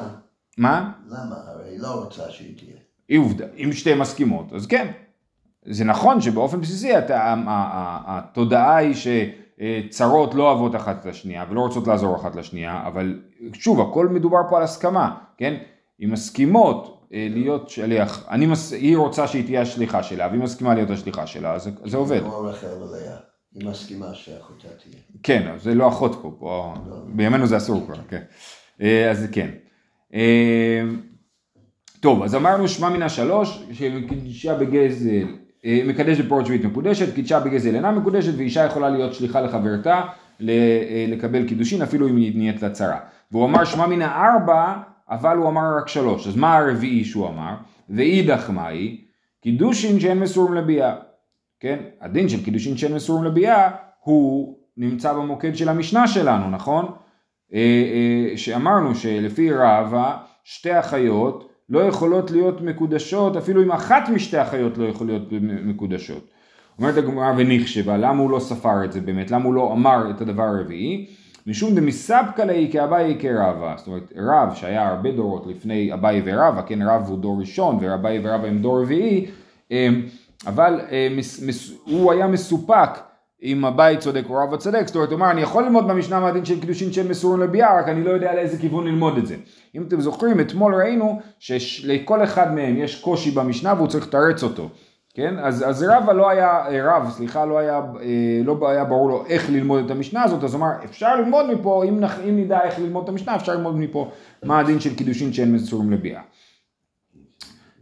מה? 0.59 0.93
למה? 1.07 1.37
הרי 1.47 1.71
היא 1.71 1.81
לא 1.81 1.89
רוצה 1.89 2.23
שהיא 2.31 2.57
תהיה. 2.57 2.77
היא 3.09 3.19
עובדה, 3.19 3.45
אם 3.57 3.73
שתיהן 3.73 3.99
מסכימות, 3.99 4.53
אז 4.53 4.67
כן. 4.67 4.87
זה 5.65 5.85
נכון 5.85 6.21
שבאופן 6.21 6.61
בסיסי 6.61 6.99
אתה, 6.99 7.35
התודעה 8.07 8.77
היא 8.77 8.95
שצרות 8.95 10.35
לא 10.35 10.43
אוהבות 10.43 10.77
אחת 10.77 11.01
את 11.01 11.07
השנייה 11.07 11.45
ולא 11.51 11.61
רוצות 11.61 11.87
לעזור 11.87 12.17
אחת 12.17 12.37
לשנייה, 12.37 12.83
אבל 12.87 13.21
שוב, 13.53 13.81
הכל 13.81 14.09
מדובר 14.09 14.41
פה 14.51 14.57
על 14.57 14.63
הסכמה, 14.63 15.17
כן? 15.37 15.57
אם 16.05 16.11
מסכימות 16.13 17.07
אה, 17.13 17.27
להיות 17.31 17.71
שליח, 17.71 18.27
אני 18.31 18.47
מס... 18.47 18.73
היא 18.73 18.97
רוצה 18.97 19.27
שהיא 19.27 19.45
תהיה 19.45 19.63
השליחה 19.63 20.03
שלה, 20.03 20.29
והיא 20.29 20.41
מסכימה 20.41 20.75
להיות 20.75 20.91
השליחה 20.91 21.27
שלה, 21.27 21.55
אז 21.55 21.71
זה 21.85 21.97
עובד. 21.97 22.21
היא 23.55 23.69
מסכימה 23.69 24.15
שאחותה 24.15 24.69
תהיה. 24.69 24.95
כן, 25.23 25.57
זה 25.59 25.75
לא 25.75 25.89
אחות 25.89 26.19
פה, 26.23 26.37
פה 26.39 26.75
לא. 26.89 26.97
בימינו 27.07 27.47
זה 27.47 27.57
אסור 27.57 27.87
כבר, 27.87 28.03
כן. 28.09 28.23
אה, 28.83 29.11
אז 29.11 29.27
כן. 29.33 29.51
אה, 30.15 30.83
טוב, 32.01 32.23
אז 32.23 32.35
אמרנו 32.35 32.69
שמע 32.69 32.89
מן 32.89 33.03
השלוש, 33.03 33.63
שמקדישה 33.73 34.55
בגזל 34.55 35.27
אה, 35.65 35.81
מקדש 35.87 36.21
בפורט 36.21 36.47
שביעית 36.47 36.65
מקודשת, 36.65 37.15
קידשה 37.15 37.41
בגזל 37.41 37.75
אינה 37.75 37.91
מקודשת, 37.91 38.33
ואישה 38.37 38.65
יכולה 38.65 38.91
להיות 38.91 39.15
שליחה 39.15 39.41
לחברתה 39.41 40.01
אה, 40.49 41.05
לקבל 41.09 41.49
קידושין 41.49 41.83
אפילו 41.83 42.09
אם 42.09 42.17
היא 42.17 42.37
נהיית 42.37 42.63
לה 42.63 42.71
צרה. 42.71 42.99
והוא 43.33 43.45
אמר 43.45 43.65
שמע 43.65 43.87
מן 43.87 44.03
הארבע, 44.03 44.77
אבל 45.11 45.37
הוא 45.37 45.49
אמר 45.49 45.77
רק 45.79 45.89
שלוש. 45.89 46.27
אז 46.27 46.37
מה 46.37 46.57
הרביעי 46.57 47.05
שהוא 47.05 47.29
אמר? 47.29 47.55
ואידך 47.89 48.51
מהי? 48.51 49.05
קידושין 49.43 50.01
שאין 50.01 50.19
מסורים 50.19 50.55
לביאה. 50.55 50.95
כן? 51.61 51.79
הדין 52.01 52.29
של 52.29 52.45
קידושין 52.45 52.77
שאין 52.77 52.95
מסורים 52.95 53.25
לביאה 53.25 53.71
הוא 54.01 54.57
נמצא 54.77 55.13
במוקד 55.13 55.57
של 55.57 55.69
המשנה 55.69 56.09
שלנו, 56.09 56.51
נכון? 56.51 56.87
אה, 57.55 58.33
שאמרנו 58.37 58.95
שלפי 58.95 59.53
רבא 59.53 60.17
שתי 60.45 60.79
אחיות 60.79 61.50
לא 61.71 61.81
יכולות 61.81 62.31
להיות 62.31 62.61
מקודשות, 62.61 63.37
אפילו 63.37 63.63
אם 63.63 63.73
אחת 63.73 64.09
משתי 64.09 64.39
החיות 64.39 64.79
לא 64.79 64.85
יכולות 64.85 65.23
להיות 65.31 65.43
מקודשות. 65.65 66.29
אומרת 66.79 66.97
הגמרא 66.97 67.33
ונחשבה, 67.37 67.97
למה 67.97 68.23
הוא 68.23 68.31
לא 68.31 68.39
ספר 68.39 68.85
את 68.85 68.93
זה 68.93 69.01
באמת? 69.01 69.31
למה 69.31 69.45
הוא 69.45 69.55
לא 69.55 69.73
אמר 69.73 70.11
את 70.11 70.21
הדבר 70.21 70.43
הרביעי? 70.43 71.07
משום 71.47 71.75
דמסבקא 71.75 72.43
ליה 72.43 72.73
כאביי 72.73 73.17
כרבא, 73.21 73.75
זאת 73.77 73.87
אומרת 73.87 74.13
רב 74.17 74.55
שהיה 74.55 74.89
הרבה 74.89 75.13
דורות 75.13 75.47
לפני 75.47 75.93
אביי 75.95 76.23
ורבא, 76.25 76.63
כן 76.67 76.83
רב 76.83 77.05
הוא 77.09 77.19
דור 77.19 77.41
ראשון 77.41 77.79
ואביי 77.81 78.21
ורבא 78.23 78.47
הם 78.47 78.59
דור 78.59 78.83
רביעי, 78.83 79.27
אמ, 79.71 80.03
אבל 80.47 80.81
אמ, 80.91 81.19
הוא 81.85 82.13
היה 82.13 82.27
מסופק 82.27 83.10
אם 83.43 83.65
הבית 83.65 84.01
צודק 84.01 84.25
או 84.31 84.35
רב 84.35 84.55
הצדק, 84.55 84.87
זאת 84.87 84.97
אומרת, 84.97 85.09
הוא 85.09 85.17
אמר, 85.17 85.31
אני 85.31 85.41
יכול 85.41 85.65
ללמוד 85.65 85.89
במשנה 85.89 86.21
מהדין 86.21 86.45
של 86.45 86.61
קידושין 86.61 86.93
של 86.93 87.09
מסורים 87.09 87.41
לביאה, 87.41 87.79
רק 87.79 87.89
אני 87.89 88.05
לא 88.05 88.11
יודע 88.11 88.35
לאיזה 88.35 88.59
כיוון 88.59 88.87
ללמוד 88.87 89.17
את 89.17 89.27
זה. 89.27 89.37
אם 89.75 89.83
אתם 89.83 90.01
זוכרים, 90.01 90.41
אתמול 90.41 90.75
ראינו 90.75 91.21
שלכל 91.39 92.25
אחד 92.25 92.55
מהם 92.55 92.77
יש 92.77 93.01
קושי 93.01 93.31
במשנה 93.31 93.75
והוא 93.77 93.89
צריך 93.89 94.07
לתרץ 94.07 94.43
אותו. 94.43 94.69
כן? 95.15 95.35
אז, 95.39 95.69
אז 95.69 95.83
רבא 95.83 96.13
לא 96.13 96.31
היה, 96.31 96.65
רב, 96.85 97.11
סליחה, 97.11 97.45
לא 97.45 97.59
היה, 97.59 97.81
לא 98.45 98.69
היה 98.69 98.85
ברור 98.85 99.09
לו 99.09 99.25
איך 99.27 99.51
ללמוד 99.51 99.85
את 99.85 99.91
המשנה 99.91 100.23
הזאת, 100.23 100.45
אז 100.45 100.55
הוא 100.55 100.59
אמר, 100.59 100.71
אפשר 100.85 101.17
ללמוד 101.17 101.47
מפה, 101.53 101.85
אם, 101.89 102.01
נח, 102.01 102.19
אם 102.29 102.37
נדע 102.37 102.61
איך 102.63 102.79
ללמוד 102.79 103.03
את 103.03 103.09
המשנה, 103.09 103.37
אפשר 103.37 103.55
ללמוד 103.55 103.77
מפה 103.77 104.11
מה 104.43 104.59
הדין 104.59 104.81
של 104.81 104.95
קידושין 104.97 105.33
שאין 105.33 105.53
מסורים 105.53 105.91
לביאה. 105.91 106.21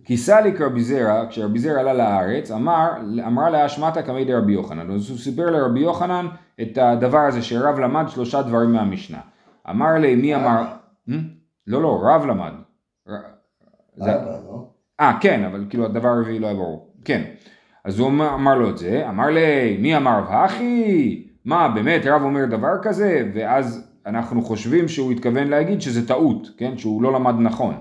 כי 0.08 0.16
סליק 0.16 0.60
רבי 0.60 0.80
זרע, 0.80 1.26
כשרבי 1.28 1.58
זרע 1.58 1.80
עלה 1.80 1.92
לארץ, 1.92 2.50
אמר, 2.50 2.90
אמרה 3.26 3.50
לה 3.50 3.66
אשמתה 3.66 4.02
כמי 4.02 4.24
דרבי 4.24 4.52
יוחנן. 4.52 4.90
אז 4.90 5.10
הוא 5.10 5.18
סיפר 5.18 5.50
לרבי 5.50 5.80
יוחנן 5.80 6.26
את 6.62 6.78
הדבר 6.78 7.18
הזה 7.18 7.42
שרב 7.42 7.78
למד 7.78 8.04
שלושה 8.08 8.42
דברים 8.42 8.72
מהמשנה. 8.72 9.18
אמר 9.70 9.94
לי, 9.94 10.14
מי 10.14 10.34
אמר... 10.34 10.64
לא, 11.66 11.82
לא, 11.82 12.00
רב 12.02 12.26
למד. 12.26 12.52
לא? 14.46 14.64
אה, 15.00 15.18
כן, 15.20 15.44
אבל 15.44 15.64
כאילו 15.70 15.84
הדבר 15.84 16.08
הרביעי 16.08 16.38
לא 16.38 16.46
היה 16.46 16.56
ברור. 16.56 16.92
כן. 17.04 17.22
אז 17.84 17.98
הוא 17.98 18.08
אמר 18.08 18.54
לו 18.54 18.70
את 18.70 18.78
זה, 18.78 19.08
אמר 19.08 19.26
לי, 19.26 19.76
מי 19.80 19.96
אמר 19.96 20.20
אחי? 20.28 21.24
מה, 21.44 21.68
באמת 21.68 22.06
רב 22.06 22.22
אומר 22.22 22.44
דבר 22.44 22.82
כזה? 22.82 23.30
ואז 23.34 23.92
אנחנו 24.06 24.42
חושבים 24.42 24.88
שהוא 24.88 25.12
התכוון 25.12 25.48
להגיד 25.48 25.80
שזה 25.80 26.08
טעות, 26.08 26.48
כן? 26.56 26.78
שהוא 26.78 27.02
לא 27.02 27.12
למד 27.12 27.34
נכון. 27.38 27.74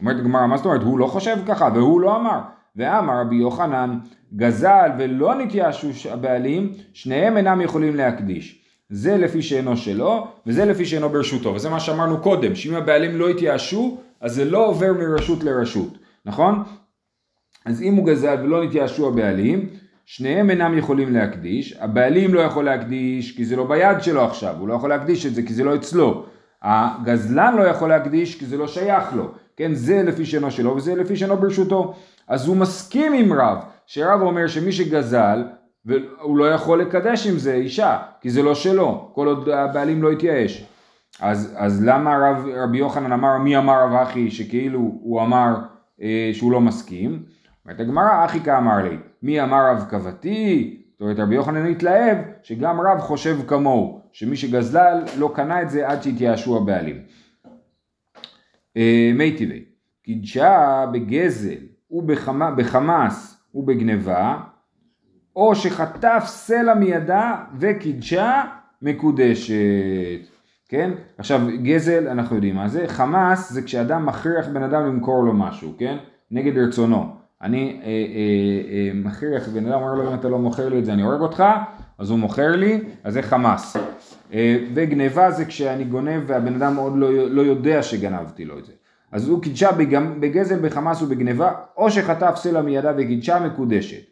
אומרת 0.00 0.18
הגמרא, 0.18 0.46
מה 0.46 0.56
זאת 0.56 0.66
אומרת? 0.66 0.82
הוא 0.82 0.98
לא 0.98 1.06
חושב 1.06 1.36
ככה, 1.46 1.68
והוא 1.74 2.00
לא 2.00 2.16
אמר. 2.16 2.40
ואמר 2.76 3.20
רבי 3.20 3.36
יוחנן, 3.36 3.98
גזל 4.36 4.90
ולא 4.98 5.34
נתייאשו 5.34 5.88
הבעלים, 6.10 6.72
שניהם 6.92 7.36
אינם 7.36 7.60
יכולים 7.60 7.96
להקדיש. 7.96 8.64
זה 8.90 9.16
לפי 9.16 9.42
שאינו 9.42 9.76
שלו, 9.76 10.26
וזה 10.46 10.64
לפי 10.64 10.84
שאינו 10.84 11.08
ברשותו. 11.08 11.54
וזה 11.54 11.70
מה 11.70 11.80
שאמרנו 11.80 12.18
קודם, 12.18 12.54
שאם 12.54 12.74
הבעלים 12.74 13.16
לא 13.16 13.28
התייאשו, 13.28 13.98
אז 14.20 14.34
זה 14.34 14.44
לא 14.44 14.66
עובר 14.66 14.92
מרשות 14.92 15.44
לרשות, 15.44 15.98
נכון? 16.24 16.62
אז 17.64 17.82
אם 17.82 17.94
הוא 17.94 18.06
גזל 18.06 18.36
ולא 18.42 18.64
נתייאשו 18.64 19.08
הבעלים, 19.08 19.68
שניהם 20.06 20.50
אינם 20.50 20.78
יכולים 20.78 21.12
להקדיש, 21.12 21.76
הבעלים 21.80 22.34
לא 22.34 22.40
יכול 22.40 22.64
להקדיש 22.64 23.36
כי 23.36 23.44
זה 23.44 23.56
לא 23.56 23.66
ביד 23.66 24.02
שלו 24.02 24.24
עכשיו, 24.24 24.54
הוא 24.58 24.68
לא 24.68 24.74
יכול 24.74 24.90
להקדיש 24.90 25.26
את 25.26 25.34
זה 25.34 25.42
כי 25.42 25.54
זה 25.54 25.64
לא 25.64 25.74
אצלו. 25.74 26.26
הגזלן 26.62 27.54
לא 27.56 27.62
יכול 27.62 27.88
להקדיש 27.88 28.38
כי 28.38 28.46
זה 28.46 28.56
לא 28.56 28.66
שייך 28.68 29.14
לו. 29.14 29.30
כן, 29.56 29.74
זה 29.74 30.02
לפי 30.02 30.26
שאינו 30.26 30.50
שלו 30.50 30.76
וזה 30.76 30.94
לפי 30.94 31.16
שאינו 31.16 31.36
ברשותו. 31.36 31.94
אז 32.28 32.48
הוא 32.48 32.56
מסכים 32.56 33.12
עם 33.12 33.32
רב, 33.32 33.58
שרב 33.86 34.20
אומר 34.20 34.46
שמי 34.46 34.72
שגזל, 34.72 35.44
והוא 35.84 36.36
לא 36.36 36.50
יכול 36.50 36.80
לקדש 36.80 37.26
עם 37.26 37.38
זה 37.38 37.54
אישה, 37.54 37.98
כי 38.20 38.30
זה 38.30 38.42
לא 38.42 38.54
שלו, 38.54 39.10
כל 39.14 39.26
עוד 39.26 39.48
הבעלים 39.48 40.02
לא 40.02 40.10
התייאש. 40.10 40.66
אז, 41.20 41.54
אז 41.56 41.84
למה 41.84 42.18
רב, 42.18 42.46
רבי 42.56 42.78
יוחנן 42.78 43.12
אמר 43.12 43.38
מי 43.38 43.58
אמר 43.58 43.84
רב 43.84 43.92
אחי 43.92 44.30
שכאילו 44.30 44.78
הוא 44.78 45.22
אמר 45.22 45.54
אה, 46.02 46.30
שהוא 46.32 46.52
לא 46.52 46.60
מסכים? 46.60 47.22
אומרת 47.64 47.80
הגמרא 47.80 48.24
אחי 48.24 48.40
כאמר 48.40 48.82
לי 48.82 48.96
מי 49.22 49.42
אמר 49.42 49.70
רב 49.70 49.84
כבתי? 49.90 50.79
זאת 51.00 51.02
אומרת 51.02 51.18
רבי 51.18 51.34
יוחנן 51.34 51.70
התלהב 51.70 52.18
שגם 52.42 52.80
רב 52.80 52.98
חושב 52.98 53.36
כמוהו 53.46 54.00
שמי 54.12 54.36
שגזלל 54.36 55.04
לא 55.18 55.32
קנה 55.34 55.62
את 55.62 55.70
זה 55.70 55.88
עד 55.88 56.02
שהתייאשו 56.02 56.56
הבעלים. 56.56 56.96
אה, 58.76 59.10
מי 59.14 59.36
טבעי, 59.36 59.64
קידשה 60.02 60.86
בגזל 60.92 61.58
ובחמאס 61.90 63.44
ובגניבה, 63.54 64.38
או 65.36 65.54
שחטף 65.54 66.22
סלע 66.26 66.74
מידה 66.74 67.36
וקידשה 67.58 68.42
מקודשת. 68.82 70.28
כן? 70.68 70.90
עכשיו 71.18 71.40
גזל 71.62 72.08
אנחנו 72.08 72.36
יודעים 72.36 72.56
מה 72.56 72.68
זה, 72.68 72.88
חמאס 72.88 73.52
זה 73.52 73.62
כשאדם 73.62 74.06
מכריח 74.06 74.48
בן 74.48 74.62
אדם 74.62 74.86
למכור 74.86 75.24
לו 75.24 75.32
משהו, 75.32 75.74
כן? 75.78 75.96
נגד 76.30 76.58
רצונו. 76.58 77.19
אני 77.42 77.80
אה, 77.82 77.86
אה, 77.86 77.92
אה, 78.72 78.90
מכריח 78.94 79.48
בן 79.48 79.66
אדם, 79.66 79.82
אומר 79.82 79.94
לו 79.94 80.08
אם 80.08 80.14
אתה 80.14 80.28
לא 80.28 80.38
מוכר 80.38 80.68
לי 80.68 80.78
את 80.78 80.84
זה 80.84 80.92
אני 80.92 81.02
הורג 81.02 81.20
אותך, 81.20 81.44
אז 81.98 82.10
הוא 82.10 82.18
מוכר 82.18 82.56
לי, 82.56 82.80
אז 83.04 83.14
זה 83.14 83.22
חמאס. 83.22 83.76
אה, 84.32 84.56
וגניבה 84.74 85.30
זה 85.30 85.44
כשאני 85.44 85.84
גונב 85.84 86.22
והבן 86.26 86.54
אדם 86.54 86.76
עוד 86.76 86.92
לא, 86.96 87.30
לא 87.30 87.42
יודע 87.42 87.82
שגנבתי 87.82 88.44
לו 88.44 88.58
את 88.58 88.64
זה. 88.64 88.72
אז 89.12 89.28
הוא 89.28 89.42
קידשה 89.42 89.72
בגזל, 90.20 90.58
בחמאס 90.58 91.02
ובגניבה, 91.02 91.52
או 91.76 91.90
שחטף 91.90 92.32
סלע 92.36 92.62
מידה 92.62 92.92
וקידשה 92.96 93.40
מקודשת. 93.40 94.02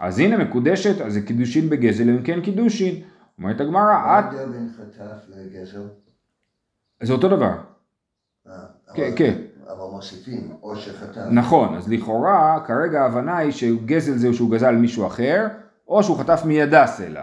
אז 0.00 0.18
הנה 0.18 0.36
מקודשת, 0.36 1.00
אז 1.00 1.12
זה 1.12 1.20
קידושין 1.22 1.70
בגזל, 1.70 2.10
אם 2.10 2.22
כן 2.22 2.40
קידושין. 2.40 2.94
אומרת 3.38 3.60
הגמרא, 3.60 3.82
את... 3.82 4.04
מה 4.04 4.14
ההבדל 4.14 4.48
בין 4.52 4.68
חטף 4.76 5.28
לגזל? 5.28 5.82
זה 7.02 7.12
אותו 7.12 7.28
דבר. 7.28 7.52
אה, 8.46 8.52
כן, 8.94 9.10
כן. 9.16 9.34
אבל 9.68 9.84
מוסיפים, 9.92 10.50
או 10.62 10.76
שחטף. 10.76 11.20
נכון, 11.30 11.74
אז 11.74 11.88
לכאורה, 11.88 12.60
כרגע 12.66 13.02
ההבנה 13.02 13.36
היא 13.36 13.52
שגזל 13.52 14.12
זה 14.12 14.32
שהוא 14.32 14.50
גזל 14.50 14.74
מישהו 14.74 15.06
אחר, 15.06 15.46
או 15.88 16.02
שהוא 16.02 16.18
חטף 16.18 16.42
מידה 16.44 16.86
סלע. 16.86 17.22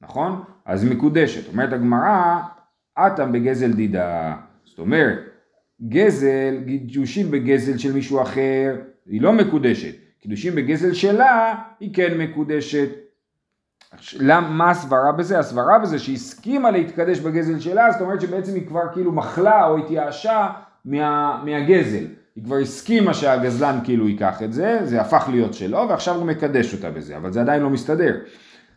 נכון? 0.00 0.42
אז 0.64 0.84
מקודשת. 0.84 1.48
אומרת 1.48 1.72
הגמרא, 1.72 2.40
אטם 2.98 3.32
בגזל 3.32 3.72
דידה. 3.72 4.36
זאת 4.64 4.78
אומרת, 4.78 5.18
גזל, 5.88 6.56
גידושין 6.64 7.30
בגזל 7.30 7.78
של 7.78 7.92
מישהו 7.92 8.22
אחר, 8.22 8.76
היא 9.06 9.22
לא 9.22 9.32
מקודשת. 9.32 9.94
קידושין 10.20 10.54
בגזל 10.54 10.92
שלה, 10.92 11.54
היא 11.80 11.94
כן 11.94 12.18
מקודשת. 12.18 12.88
למה, 14.16 14.48
מה 14.48 14.70
הסברה 14.70 15.12
בזה? 15.12 15.38
הסברה 15.38 15.78
בזה 15.78 15.98
שהיא 15.98 16.16
הסכימה 16.16 16.70
להתקדש 16.70 17.18
בגזל 17.18 17.58
שלה, 17.60 17.90
זאת 17.90 18.00
אומרת 18.00 18.20
שבעצם 18.20 18.54
היא 18.54 18.66
כבר 18.66 18.92
כאילו 18.92 19.12
מחלה 19.12 19.66
או 19.66 19.78
התייאשה 19.78 20.48
מה, 20.84 21.42
מהגזל. 21.44 22.04
היא 22.36 22.44
כבר 22.44 22.56
הסכימה 22.56 23.14
שהגזלן 23.14 23.78
כאילו 23.84 24.08
ייקח 24.08 24.42
את 24.42 24.52
זה, 24.52 24.78
זה 24.84 25.00
הפך 25.00 25.28
להיות 25.30 25.54
שלו, 25.54 25.86
ועכשיו 25.88 26.14
הוא 26.14 26.26
מקדש 26.26 26.74
אותה 26.74 26.90
בזה, 26.90 27.16
אבל 27.16 27.32
זה 27.32 27.40
עדיין 27.40 27.62
לא 27.62 27.70
מסתדר. 27.70 28.16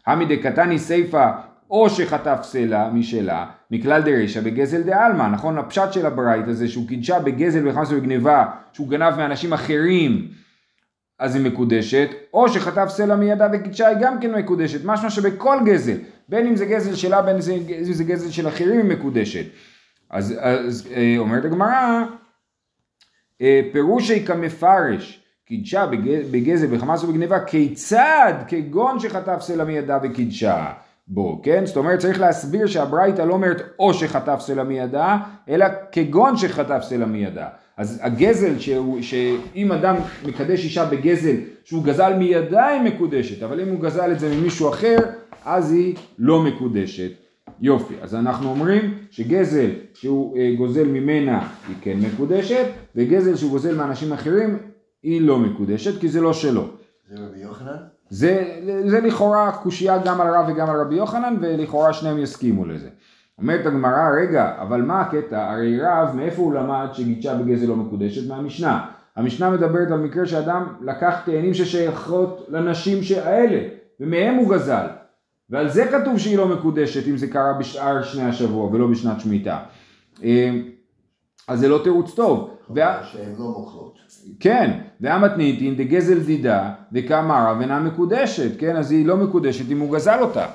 המי 0.07 0.25
דקתני 0.25 0.79
סיפה 0.79 1.29
או 1.71 1.89
שחטף 1.89 2.39
סלע 2.43 2.89
משלה, 2.89 3.45
מכלל 3.71 4.01
דרישא 4.01 4.41
בגזל 4.41 4.81
דעלמא, 4.81 5.27
נכון? 5.27 5.57
הפשט 5.57 5.93
של 5.93 6.05
הברייתא 6.05 6.49
הזה 6.49 6.67
שהוא 6.67 6.87
קידשה 6.87 7.19
בגזל 7.19 7.67
וחמאס 7.67 7.91
ובגניבה, 7.91 8.45
שהוא 8.73 8.89
גנב 8.89 9.15
מאנשים 9.17 9.53
אחרים, 9.53 10.27
אז 11.19 11.35
היא 11.35 11.45
מקודשת, 11.45 12.07
או 12.33 12.49
שחטף 12.49 12.85
סלע 12.89 13.15
מידה 13.15 13.47
וקידשה 13.53 13.87
היא 13.87 13.97
גם 14.01 14.19
כן 14.19 14.31
מקודשת, 14.31 14.79
משמע 14.85 15.09
שבכל 15.09 15.57
גזל, 15.65 15.97
בין 16.29 16.47
אם 16.47 16.55
זה 16.55 16.65
גזל 16.65 16.95
שלה, 16.95 17.21
בין 17.21 17.35
אם 17.35 17.93
זה 17.93 18.03
גזל 18.03 18.31
של 18.31 18.47
אחרים 18.47 18.79
היא 18.79 18.97
מקודשת. 18.97 19.45
אז, 20.13 20.33
אז 20.39 20.87
אה, 20.95 21.15
אומרת 21.17 21.45
הגמרא, 21.45 22.03
אה, 23.41 23.61
פירושי 23.71 24.25
כמפרש, 24.25 25.23
קידשה 25.45 25.85
בגזל 26.31 26.67
בחמאס 26.67 27.03
ובגניבה, 27.03 27.39
כיצד 27.39 28.33
כגון 28.47 28.99
שחטף 28.99 29.37
סלע 29.41 29.63
מידה 29.63 29.97
וקידשה. 30.03 30.73
בו, 31.07 31.41
כן? 31.43 31.65
זאת 31.65 31.77
אומרת 31.77 31.99
צריך 31.99 32.19
להסביר 32.19 32.67
שהברייתא 32.67 33.21
לא 33.21 33.33
אומרת 33.33 33.61
או 33.79 33.93
שחטף 33.93 34.39
סלע 34.39 34.63
מידה, 34.63 35.17
אלא 35.49 35.65
כגון 35.91 36.37
שחטף 36.37 36.79
סלע 36.81 37.05
מידה. 37.05 37.47
אז 37.77 37.99
הגזל, 38.03 38.59
שהוא, 38.59 39.01
שאם 39.01 39.71
אדם 39.71 39.95
מקדש 40.25 40.63
אישה 40.63 40.85
בגזל 40.85 41.35
שהוא 41.63 41.83
גזל 41.83 42.13
מידה 42.13 42.67
היא 42.67 42.81
מקודשת, 42.81 43.43
אבל 43.43 43.59
אם 43.59 43.69
הוא 43.69 43.79
גזל 43.79 44.11
את 44.11 44.19
זה 44.19 44.35
ממישהו 44.35 44.69
אחר, 44.69 44.97
אז 45.45 45.71
היא 45.71 45.95
לא 46.19 46.41
מקודשת. 46.41 47.22
יופי, 47.61 47.93
אז 48.01 48.15
אנחנו 48.15 48.49
אומרים 48.49 48.93
שגזל 49.11 49.69
שהוא 49.93 50.37
אה, 50.37 50.53
גוזל 50.57 50.87
ממנה 50.87 51.49
היא 51.67 51.75
כן 51.81 51.97
מקודשת, 51.99 52.65
וגזל 52.95 53.35
שהוא 53.35 53.51
גוזל 53.51 53.75
מאנשים 53.75 54.13
אחרים 54.13 54.57
היא 55.03 55.21
לא 55.21 55.39
מקודשת, 55.39 55.99
כי 55.99 56.07
זה 56.07 56.21
לא 56.21 56.33
שלו. 56.33 56.67
זה 57.09 57.15
רבי 57.25 57.39
יוחנן? 57.39 57.77
זה, 58.09 58.59
זה 58.85 59.01
לכאורה 59.01 59.51
קושייה 59.51 59.97
גם 60.05 60.21
על 60.21 60.27
רב 60.27 60.45
וגם 60.49 60.69
על 60.69 60.81
רבי 60.81 60.95
יוחנן, 60.95 61.35
ולכאורה 61.41 61.93
שניהם 61.93 62.19
יסכימו 62.19 62.65
לזה. 62.65 62.89
אומרת 63.37 63.65
הגמרא, 63.65 64.09
רגע, 64.21 64.53
אבל 64.61 64.81
מה 64.81 65.01
הקטע? 65.01 65.51
הרי 65.51 65.81
רב, 65.81 66.15
מאיפה 66.15 66.41
הוא 66.41 66.53
למד 66.53 66.87
שגידשה 66.93 67.35
בגזל 67.35 67.65
לא 67.65 67.75
מקודשת? 67.75 68.27
מהמשנה. 68.27 68.85
המשנה 69.15 69.49
מדברת 69.49 69.91
על 69.91 69.99
מקרה 69.99 70.25
שאדם 70.25 70.67
לקח 70.81 71.21
תאנים 71.25 71.53
ששייכות 71.53 72.47
לנשים 72.49 72.97
האלה, 73.23 73.67
ומהם 73.99 74.35
הוא 74.35 74.55
גזל. 74.55 74.87
ועל 75.53 75.69
זה 75.69 75.85
כתוב 75.87 76.17
שהיא 76.17 76.37
לא 76.37 76.47
מקודשת, 76.47 77.07
אם 77.07 77.17
זה 77.17 77.27
קרה 77.27 77.53
בשאר 77.59 78.03
שני 78.03 78.23
השבוע 78.23 78.65
ולא 78.65 78.87
בשנת 78.87 79.19
שמיטה. 79.19 79.59
אה, 80.23 80.51
אז 81.47 81.59
זה 81.59 81.67
לא 81.67 81.79
תירוץ 81.83 82.13
טוב. 82.15 82.49
שהן 83.11 83.31
לא 83.39 83.45
מוכרות. 83.45 83.99
כן, 84.39 84.79
והמתניתין 85.01 85.75
דגזל 85.75 86.19
דידה 86.19 86.73
דקאמרה 86.91 87.55
ואינה 87.59 87.79
מקודשת, 87.79 88.59
כן, 88.59 88.75
אז 88.75 88.91
היא 88.91 89.05
לא 89.05 89.17
מקודשת 89.17 89.71
אם 89.71 89.79
הוא 89.79 89.93
גזל 89.93 90.19
אותה. 90.21 90.45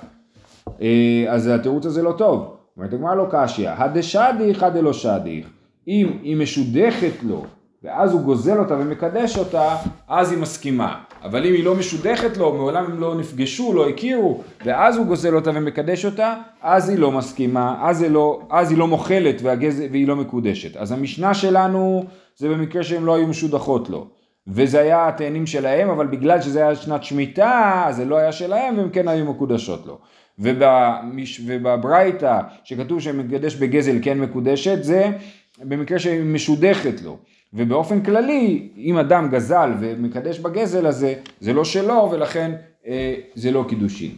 אה, 0.80 1.24
אז 1.28 1.46
התירוץ 1.46 1.86
הזה 1.86 2.02
לא 2.02 2.14
טוב. 2.18 2.56
אומרת 2.76 2.92
הגמרא 2.92 3.14
לא 3.14 3.26
קשיא, 3.30 3.70
הדשדיך 3.70 4.62
הדלא 4.62 4.92
שדיך. 4.92 5.46
אם 5.88 6.18
היא 6.22 6.36
משודכת 6.36 7.22
לו 7.22 7.44
ואז 7.82 8.12
הוא 8.12 8.20
גוזל 8.20 8.58
אותה 8.58 8.74
ומקדש 8.74 9.38
אותה, 9.38 9.76
אז 10.08 10.32
היא 10.32 10.38
מסכימה. 10.38 10.98
אבל 11.22 11.46
אם 11.46 11.52
היא 11.52 11.64
לא 11.64 11.74
משודכת 11.74 12.36
לו, 12.36 12.54
מעולם 12.54 12.84
הם 12.84 13.00
לא 13.00 13.14
נפגשו, 13.14 13.72
לא 13.72 13.88
הכירו, 13.88 14.42
ואז 14.64 14.96
הוא 14.96 15.06
גוזל 15.06 15.34
אותה 15.34 15.50
ומקדש 15.54 16.04
אותה, 16.04 16.34
אז 16.62 16.88
היא 16.88 16.98
לא 16.98 17.12
מסכימה, 17.12 17.78
אז, 17.82 18.02
לא, 18.02 18.40
אז 18.50 18.70
היא 18.70 18.78
לא 18.78 18.86
מוכלת 18.86 19.42
והגז, 19.42 19.82
והיא 19.90 20.08
לא 20.08 20.16
מקודשת. 20.16 20.76
אז 20.76 20.92
המשנה 20.92 21.34
שלנו 21.34 22.04
זה 22.36 22.48
במקרה 22.48 22.82
שהן 22.82 23.02
לא 23.02 23.14
היו 23.14 23.26
משודחות 23.26 23.90
לו. 23.90 24.06
וזה 24.46 24.80
היה 24.80 25.08
התאנים 25.08 25.46
שלהם, 25.46 25.90
אבל 25.90 26.06
בגלל 26.06 26.40
שזה 26.40 26.60
היה 26.60 26.76
שנת 26.76 27.04
שמיטה, 27.04 27.86
זה 27.90 28.04
לא 28.04 28.16
היה 28.16 28.32
שלהם, 28.32 28.78
והם 28.78 28.90
כן 28.90 29.08
היו 29.08 29.24
מקודשות 29.24 29.86
לו. 29.86 29.98
ובמש... 30.38 31.40
ובברייתא, 31.46 32.40
שכתוב 32.64 33.00
שמקדש 33.00 33.54
בגזל 33.54 33.96
כן 34.02 34.18
מקודשת, 34.18 34.82
זה 34.82 35.10
במקרה 35.58 35.98
שהיא 35.98 36.22
משודכת 36.24 37.02
לו. 37.02 37.18
ובאופן 37.52 38.02
כללי, 38.02 38.68
אם 38.76 38.96
אדם 38.96 39.28
גזל 39.30 39.70
ומקדש 39.80 40.38
בגזל 40.38 40.86
הזה, 40.86 41.14
זה 41.40 41.52
לא 41.52 41.64
שלו, 41.64 42.08
ולכן 42.12 42.54
אה, 42.86 43.14
זה 43.34 43.50
לא 43.50 43.64
קידושין. 43.68 44.10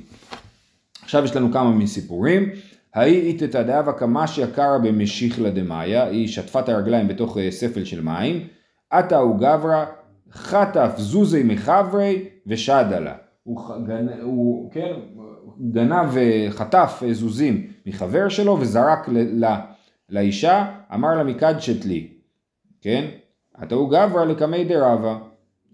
עכשיו 1.03 1.25
יש 1.25 1.37
לנו 1.37 1.53
כמה 1.53 1.71
מסיפורים. 1.71 2.51
ההיא 2.95 3.23
איתתא 3.23 3.63
דאבה 3.63 3.93
קמשיה 3.93 4.47
קרא 4.47 4.79
במשיחלה 4.79 5.51
דמאיה, 5.51 6.05
היא 6.05 6.29
שטפה 6.29 6.61
את 6.61 6.69
הרגליים 6.69 7.09
בתוך 7.09 7.39
אה, 7.39 7.51
ספל 7.51 7.85
של 7.85 8.01
מים, 8.01 8.47
עתה 8.91 9.19
הוא 9.19 9.39
גברא, 9.39 9.85
חטף 10.33 10.93
זוזי 10.97 11.43
מחברי 11.43 12.25
ושדה 12.47 12.99
לה. 12.99 13.15
הוא, 13.43 13.87
גנ... 13.87 14.09
הוא 14.23 14.71
כן, 14.73 14.93
גנב 15.73 16.11
וחטף 16.13 17.03
זוזים 17.13 17.67
מחבר 17.87 18.29
שלו 18.29 18.57
וזרק 18.61 19.09
ל... 19.09 19.45
ל... 19.45 19.55
לאישה, 20.09 20.67
אמר 20.95 21.15
לה 21.15 21.25
מקדשת 21.25 21.85
לי, 21.85 22.09
כן? 22.83 23.05
עתה 23.61 23.75
הוא 23.75 23.91
גברא 23.91 24.25
לקמי 24.25 24.65
דרבה. 24.65 25.19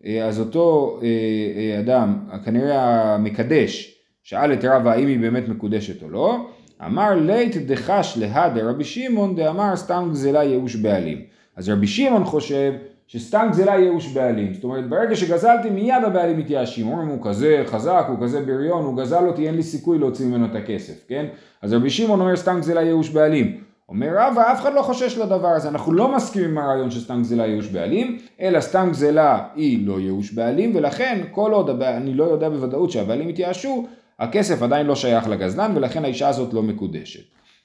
אה, 0.07 0.25
אז 0.25 0.41
אותו 0.41 0.99
אה, 1.03 1.81
אדם, 1.81 2.19
כנראה 2.45 3.15
המקדש, 3.15 3.95
שאל 4.23 4.53
את 4.53 4.65
רבא 4.65 4.91
האם 4.91 5.07
היא 5.07 5.21
באמת 5.21 5.49
מקודשת 5.49 6.03
או 6.03 6.11
לא, 6.11 6.47
אמר 6.87 7.15
לית 7.15 7.67
דחש 7.67 8.19
להדה 8.21 8.71
רבי 8.71 8.85
שמעון 8.85 9.37
דאמר 9.37 9.77
סתם 9.77 10.09
גזלה 10.13 10.45
ייאוש 10.45 10.77
בעלים. 10.77 11.19
אז 11.57 11.69
רבי 11.69 11.87
שמעון 11.87 12.25
חושב 12.25 12.73
שסתם 13.07 13.49
גזלה 13.51 13.75
ייאוש 13.75 14.13
בעלים. 14.13 14.55
זאת 14.55 14.65
אומרת 14.65 14.89
ברגע 14.89 15.17
שגזלתי 15.17 15.71
מיד 15.71 16.05
הבעלים 16.07 16.39
מתייאשים. 16.39 16.89
אומרים 16.89 17.09
הוא 17.09 17.19
כזה 17.23 17.63
חזק, 17.67 18.07
הוא 18.09 18.17
כזה 18.23 18.41
בריון, 18.41 18.85
הוא 18.85 18.97
גזל 18.97 19.27
אותי, 19.27 19.47
אין 19.47 19.55
לי 19.55 19.63
סיכוי 19.63 19.99
להוציא 19.99 20.27
ממנו 20.27 20.47
את 20.47 20.55
הכסף, 20.55 21.05
כן? 21.09 21.27
אז 21.63 21.73
רבי 21.73 21.91
שמעון 21.91 22.21
אומר 22.21 22.37
סתם 22.37 22.59
גזלה 22.61 22.83
ייאוש 22.83 23.11
בעלים. 23.11 23.66
אומר 23.89 24.09
רבא, 24.17 24.53
אף 24.53 24.61
אחד 24.61 24.75
לא 24.75 24.83
חושש 24.83 25.19
לדבר 25.19 25.49
הזה, 25.49 25.69
אנחנו 25.69 25.93
לא 25.93 26.17
מסכימים 26.17 26.51
עם 26.51 26.59
הרעיון 26.59 26.91
שסתם 26.91 27.21
גזלה 27.21 27.47
ייאוש 27.47 27.69
בעלים, 27.69 28.19
אלא 28.41 28.61
סתם 28.61 28.89
גזלה 28.91 29.49
היא 29.55 29.87
לא 29.87 30.01
ייאוש 30.01 30.33
בעלים, 30.33 30.77
ולכן 30.77 31.25
כל 31.31 31.53
עוד 31.53 31.83
אני 31.83 32.15
לא 32.15 32.25
יודע 32.25 32.49
בוודאות 32.49 32.91
שהבעלים 32.91 33.29
יתייאשו, 33.31 33.87
הכסף 34.19 34.63
עדיין 34.63 34.87
לא 34.87 34.95
שייך 34.95 35.29
לגזלן 35.29 35.73
ולכן 35.77 36.05
האישה 36.05 36.29
הזאת 36.29 36.55
לא 36.55 36.63
מקודשת. 36.63 37.21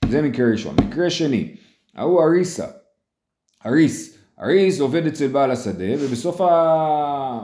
זה 0.09 0.21
מקרה 0.21 0.51
ראשון. 0.51 0.75
מקרה 0.87 1.09
שני, 1.09 1.55
ההוא 1.95 2.23
אריסה, 2.23 2.65
אריס, 3.65 4.17
אריס 4.41 4.79
עובד 4.79 5.07
אצל 5.07 5.27
בעל 5.27 5.51
השדה 5.51 5.93
ובסוף, 5.99 6.41
ה... 6.41 7.39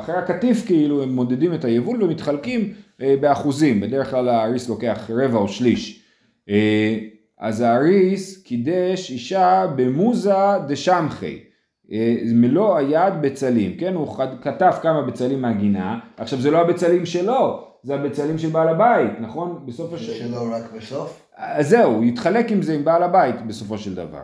אחרי 0.00 0.14
הקטיף 0.14 0.66
כאילו 0.66 1.02
הם 1.02 1.14
מודדים 1.14 1.54
את 1.54 1.64
היבול 1.64 2.02
ומתחלקים 2.02 2.72
אה, 3.02 3.14
באחוזים, 3.20 3.80
בדרך 3.80 4.10
כלל 4.10 4.28
האריס 4.28 4.68
לוקח 4.68 5.10
רבע 5.14 5.38
או 5.38 5.48
שליש. 5.48 6.04
אה, 7.42 7.48
אז 7.48 7.60
האריס 7.60 8.42
קידש 8.42 9.10
אישה 9.10 9.66
במוזה 9.76 10.34
דשמחי. 10.66 11.38
אה, 11.92 12.16
מלוא 12.34 12.76
היד 12.76 13.14
בצלים, 13.20 13.76
כן? 13.76 13.94
הוא 13.94 14.16
כתב 14.42 14.72
כמה 14.82 15.02
בצלים 15.02 15.42
מהגינה, 15.42 15.98
עכשיו 16.16 16.40
זה 16.40 16.50
לא 16.50 16.58
הבצלים 16.58 17.06
שלו, 17.06 17.64
זה 17.82 17.94
הבצלים 17.94 18.38
של 18.38 18.48
בעל 18.48 18.68
הבית, 18.68 19.12
נכון? 19.20 19.62
בסוף 19.66 19.94
הש... 19.94 20.10
שלו 20.10 20.50
רק 20.52 20.72
בסוף? 20.76 21.28
אז 21.36 21.68
זהו, 21.68 21.92
הוא 21.92 22.04
יתחלק 22.04 22.52
עם 22.52 22.62
זה 22.62 22.74
עם 22.74 22.84
בעל 22.84 23.02
הבית 23.02 23.46
בסופו 23.46 23.78
של 23.78 23.94
דבר. 23.94 24.22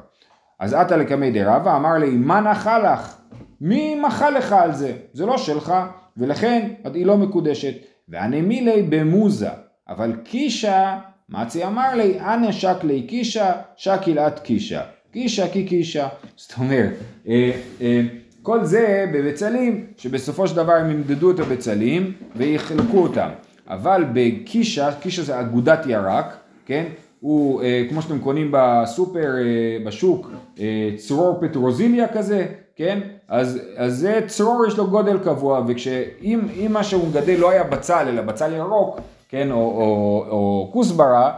אז 0.60 0.72
עתה 0.72 0.96
לקמי 0.96 1.30
דרבה 1.30 1.76
אמר 1.76 1.98
לי, 1.98 2.10
מה 2.10 2.40
נחה 2.40 2.78
לך? 2.78 3.16
מי 3.60 4.00
מחה 4.00 4.30
לך 4.30 4.52
על 4.52 4.72
זה? 4.72 4.92
זה 5.12 5.26
לא 5.26 5.38
שלך, 5.38 5.74
ולכן 6.16 6.68
היא 6.94 7.06
לא 7.06 7.16
מקודשת. 7.16 7.74
ואני 8.08 8.40
מילי 8.40 8.82
במוזה, 8.82 9.48
אבל 9.88 10.16
קישה, 10.24 10.98
מצי 11.28 11.64
אמר 11.64 11.94
לי, 11.94 12.20
אנא 12.20 12.52
שק 12.52 12.76
לי 12.82 13.02
קישה, 13.02 13.52
שקיל 13.76 14.18
את 14.18 14.38
קישה. 14.38 14.82
קישה 15.12 15.48
כי 15.48 15.64
קישה. 15.66 16.08
זאת 16.36 16.58
אומרת, 16.58 16.92
אה, 17.28 17.50
אה, 17.80 18.00
כל 18.42 18.64
זה 18.64 19.06
בבצלים, 19.14 19.86
שבסופו 19.96 20.48
של 20.48 20.56
דבר 20.56 20.72
הם 20.72 20.90
ימדדו 20.90 21.30
את 21.30 21.40
הבצלים 21.40 22.12
ויחלקו 22.36 22.98
אותם. 22.98 23.28
אבל 23.68 24.04
בקישה, 24.14 24.90
קישה 25.00 25.22
זה 25.22 25.40
אגודת 25.40 25.86
ירק, 25.86 26.36
כן? 26.66 26.84
הוא, 27.20 27.62
אה, 27.62 27.86
כמו 27.88 28.02
שאתם 28.02 28.18
קונים 28.18 28.48
בסופר, 28.52 29.34
אה, 29.36 29.84
בשוק, 29.84 30.30
אה, 30.60 30.90
צרור 30.96 31.38
פטרוזיליה 31.40 32.08
כזה, 32.08 32.46
כן? 32.76 33.00
אז, 33.28 33.60
אז 33.76 33.98
זה 33.98 34.20
צרור 34.26 34.66
יש 34.68 34.76
לו 34.76 34.86
גודל 34.90 35.18
קבוע, 35.18 35.64
וכשאם 35.68 36.40
מה 36.70 36.84
שהוא 36.84 37.08
מגדל 37.08 37.36
לא 37.38 37.50
היה 37.50 37.64
בצל, 37.64 38.06
אלא 38.08 38.22
בצל 38.22 38.52
ירוק, 38.52 39.00
כן? 39.34 39.50
או, 39.50 39.56
או, 39.56 40.24
או 40.30 40.70
כוסברה, 40.72 41.32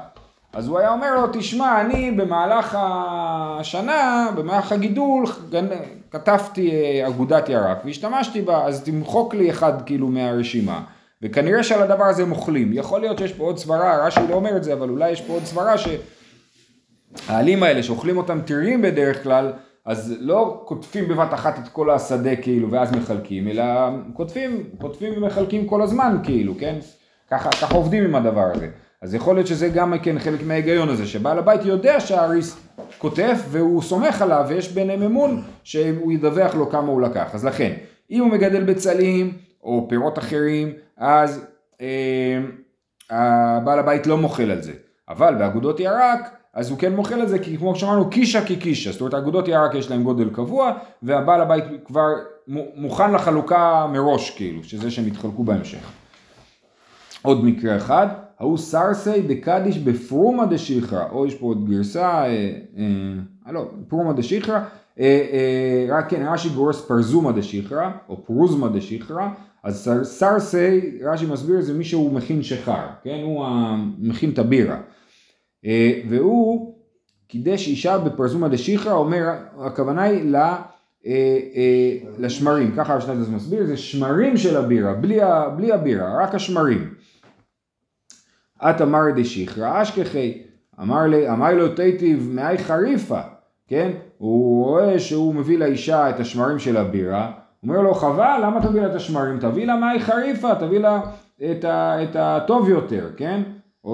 אז 0.53 0.69
הוא 0.69 0.79
היה 0.79 0.93
אומר 0.93 1.15
לו, 1.15 1.27
תשמע, 1.33 1.81
אני 1.81 2.11
במהלך 2.11 2.77
השנה, 2.81 4.29
במהלך 4.37 4.73
הגידול, 4.73 5.27
כתבתי 6.11 6.71
אגודת 7.07 7.49
ירק 7.49 7.79
והשתמשתי 7.85 8.43
בה, 8.43 8.65
אז 8.65 8.83
תמחוק 8.83 9.35
לי 9.35 9.51
אחד 9.51 9.73
כאילו 9.87 10.09
מהרשימה. 10.09 10.81
וכנראה 11.23 11.63
שעל 11.63 11.83
הדבר 11.83 12.05
הזה 12.05 12.23
הם 12.23 12.33
אוכלים. 12.33 12.73
יכול 12.73 13.01
להיות 13.01 13.19
שיש 13.19 13.33
פה 13.33 13.45
עוד 13.45 13.59
סברה, 13.59 14.07
רש"י 14.07 14.21
לא 14.29 14.35
אומר 14.35 14.57
את 14.57 14.65
זה, 14.65 14.73
אבל 14.73 14.89
אולי 14.89 15.11
יש 15.11 15.21
פה 15.21 15.33
עוד 15.33 15.45
סברה 15.45 15.75
שהעלים 17.29 17.63
האלה 17.63 17.83
שאוכלים 17.83 18.17
אותם 18.17 18.41
טריים 18.41 18.83
בדרך 18.83 19.23
כלל, 19.23 19.53
אז 19.85 20.15
לא 20.21 20.63
קוטפים 20.65 21.09
בבת 21.09 21.35
אחת 21.35 21.59
את 21.59 21.69
כל 21.69 21.91
השדה 21.91 22.37
כאילו 22.37 22.71
ואז 22.71 22.93
מחלקים, 22.93 23.49
אלא 23.49 23.65
קוטפים, 24.13 24.65
קוטפים 24.79 25.13
ומחלקים 25.17 25.67
כל 25.67 25.83
הזמן 25.83 26.19
כאילו, 26.25 26.55
כן? 26.59 26.79
ככה, 27.31 27.51
ככה 27.51 27.75
עובדים 27.75 28.05
עם 28.05 28.15
הדבר 28.15 28.51
הזה. 28.55 28.69
אז 29.03 29.15
יכול 29.15 29.35
להיות 29.35 29.47
שזה 29.47 29.69
גם 29.69 29.95
כן 30.03 30.19
חלק 30.19 30.43
מההיגיון 30.43 30.89
הזה, 30.89 31.07
שבעל 31.07 31.39
הבית 31.39 31.65
יודע 31.65 32.01
שהאריס 32.01 32.61
כותף 32.99 33.41
והוא 33.49 33.83
סומך 33.83 34.23
עליו 34.23 34.45
ויש 34.49 34.73
ביניהם 34.73 35.03
אמון 35.03 35.43
שהוא 35.65 36.13
ידווח 36.13 36.55
לו 36.55 36.71
כמה 36.71 36.89
הוא 36.89 37.03
לקח. 37.03 37.31
אז 37.35 37.45
לכן, 37.45 37.73
אם 38.11 38.21
הוא 38.21 38.31
מגדל 38.31 38.65
בצלים 38.65 39.33
או 39.63 39.87
פירות 39.89 40.19
אחרים, 40.19 40.73
אז 40.97 41.47
אה, 41.81 43.61
בעל 43.65 43.79
הבית 43.79 44.07
לא 44.07 44.17
מוחל 44.17 44.51
על 44.51 44.63
זה. 44.63 44.73
אבל 45.09 45.35
באגודות 45.35 45.81
ירק, 45.81 46.31
אז 46.55 46.71
הוא 46.71 46.79
כן 46.79 46.97
מוחל 46.97 47.21
על 47.21 47.27
זה, 47.27 47.39
כי 47.39 47.59
כמו 47.59 47.77
שאמרנו, 47.77 48.11
קישה 48.11 48.47
כקישה. 48.47 48.93
זאת 48.93 49.01
אומרת, 49.01 49.15
אגודות 49.15 49.49
ירק 49.49 49.75
יש 49.75 49.91
להם 49.91 50.03
גודל 50.03 50.31
קבוע, 50.31 50.73
והבעל 51.03 51.41
הבית 51.41 51.65
כבר 51.85 52.09
מוכן 52.77 53.13
לחלוקה 53.13 53.87
מראש, 53.93 54.31
כאילו, 54.31 54.65
שזה 54.65 54.91
שהם 54.91 55.07
יתחלקו 55.07 55.45
בהמשך. 55.45 55.91
עוד 57.27 57.45
מקרה 57.45 57.77
אחד, 57.77 58.07
ההוא 58.41 58.59
סרסי 58.59 59.23
דקדיש 59.23 59.79
בפרומה 59.79 60.47
דשיחרא, 60.47 61.05
או 61.11 61.27
יש 61.27 61.35
פה 61.35 61.47
עוד 61.47 61.69
גרסה, 61.69 62.25
אה, 62.25 62.53
אה, 63.47 63.53
לא, 63.53 63.71
פרומה 63.89 64.13
דשיחרא, 64.13 64.61
אה, 65.01 65.27
אה, 65.33 65.87
רק 65.97 66.11
כן, 66.11 66.27
רש"י 66.29 66.49
גורס 66.49 66.81
פרזומה 66.81 67.33
דשיחרא, 67.33 67.91
או 68.09 68.25
פרוזמה 68.25 68.69
דשיחרא, 68.69 69.29
אז 69.63 69.91
סרסי, 70.03 70.99
רש"י 71.03 71.27
מסביר, 71.27 71.61
זה 71.61 71.75
מי 71.75 71.85
שהוא 71.85 72.13
מכין 72.13 72.43
שחר, 72.43 72.87
כן? 73.03 73.21
הוא 73.23 73.47
מכין 73.99 74.31
את 74.31 74.39
הבירה. 74.39 74.81
אה, 75.65 76.01
והוא 76.09 76.75
קידש 77.29 77.69
אישה 77.69 77.99
בפרזומה 77.99 78.49
דשיחרא, 78.49 78.93
אומר, 78.93 79.25
הכוונה 79.59 80.03
היא 80.03 80.25
ל... 80.25 80.37
אה, 81.07 81.39
אה, 81.57 81.97
לשמרים, 82.19 82.73
ככה 82.77 82.95
הרשנת 82.95 83.17
הזה 83.17 83.31
מסביר, 83.31 83.67
זה 83.67 83.77
שמרים 83.77 84.37
של 84.37 84.57
הבירה, 84.57 84.95
בלי 85.57 85.73
הבירה, 85.73 86.23
רק 86.23 86.35
השמרים. 86.35 86.96
את 88.63 88.81
אמר 88.81 89.01
דשיחרא 89.17 89.83
אשכחי, 89.83 90.43
אמר 90.81 91.03
לי, 91.07 91.31
אמר 91.31 91.55
לו 91.55 91.69
תיטיב 91.69 92.31
מאי 92.33 92.59
חריפה, 92.59 93.21
כן? 93.69 93.91
הוא 94.19 94.65
רואה 94.65 94.99
שהוא 94.99 95.35
מביא 95.35 95.59
לאישה 95.59 96.11
את 96.11 96.21
השמרים 96.21 96.59
של 96.59 96.77
הבירה, 96.77 97.33
אומר 97.63 97.81
לו 97.81 97.95
חבל, 97.95 98.41
למה 98.43 98.63
תביא 98.63 98.81
לה 98.81 98.87
את 98.87 98.95
השמרים? 98.95 99.39
תביא 99.41 99.67
לה 99.67 99.77
מאי 99.77 100.01
חריפה, 100.01 100.55
תביא 100.55 100.79
לה 100.79 101.01
את, 101.51 101.65
ה, 101.65 102.03
את 102.03 102.17
הטוב 102.19 102.69
יותר, 102.69 103.11
כן? 103.17 103.43
אה, 103.87 103.93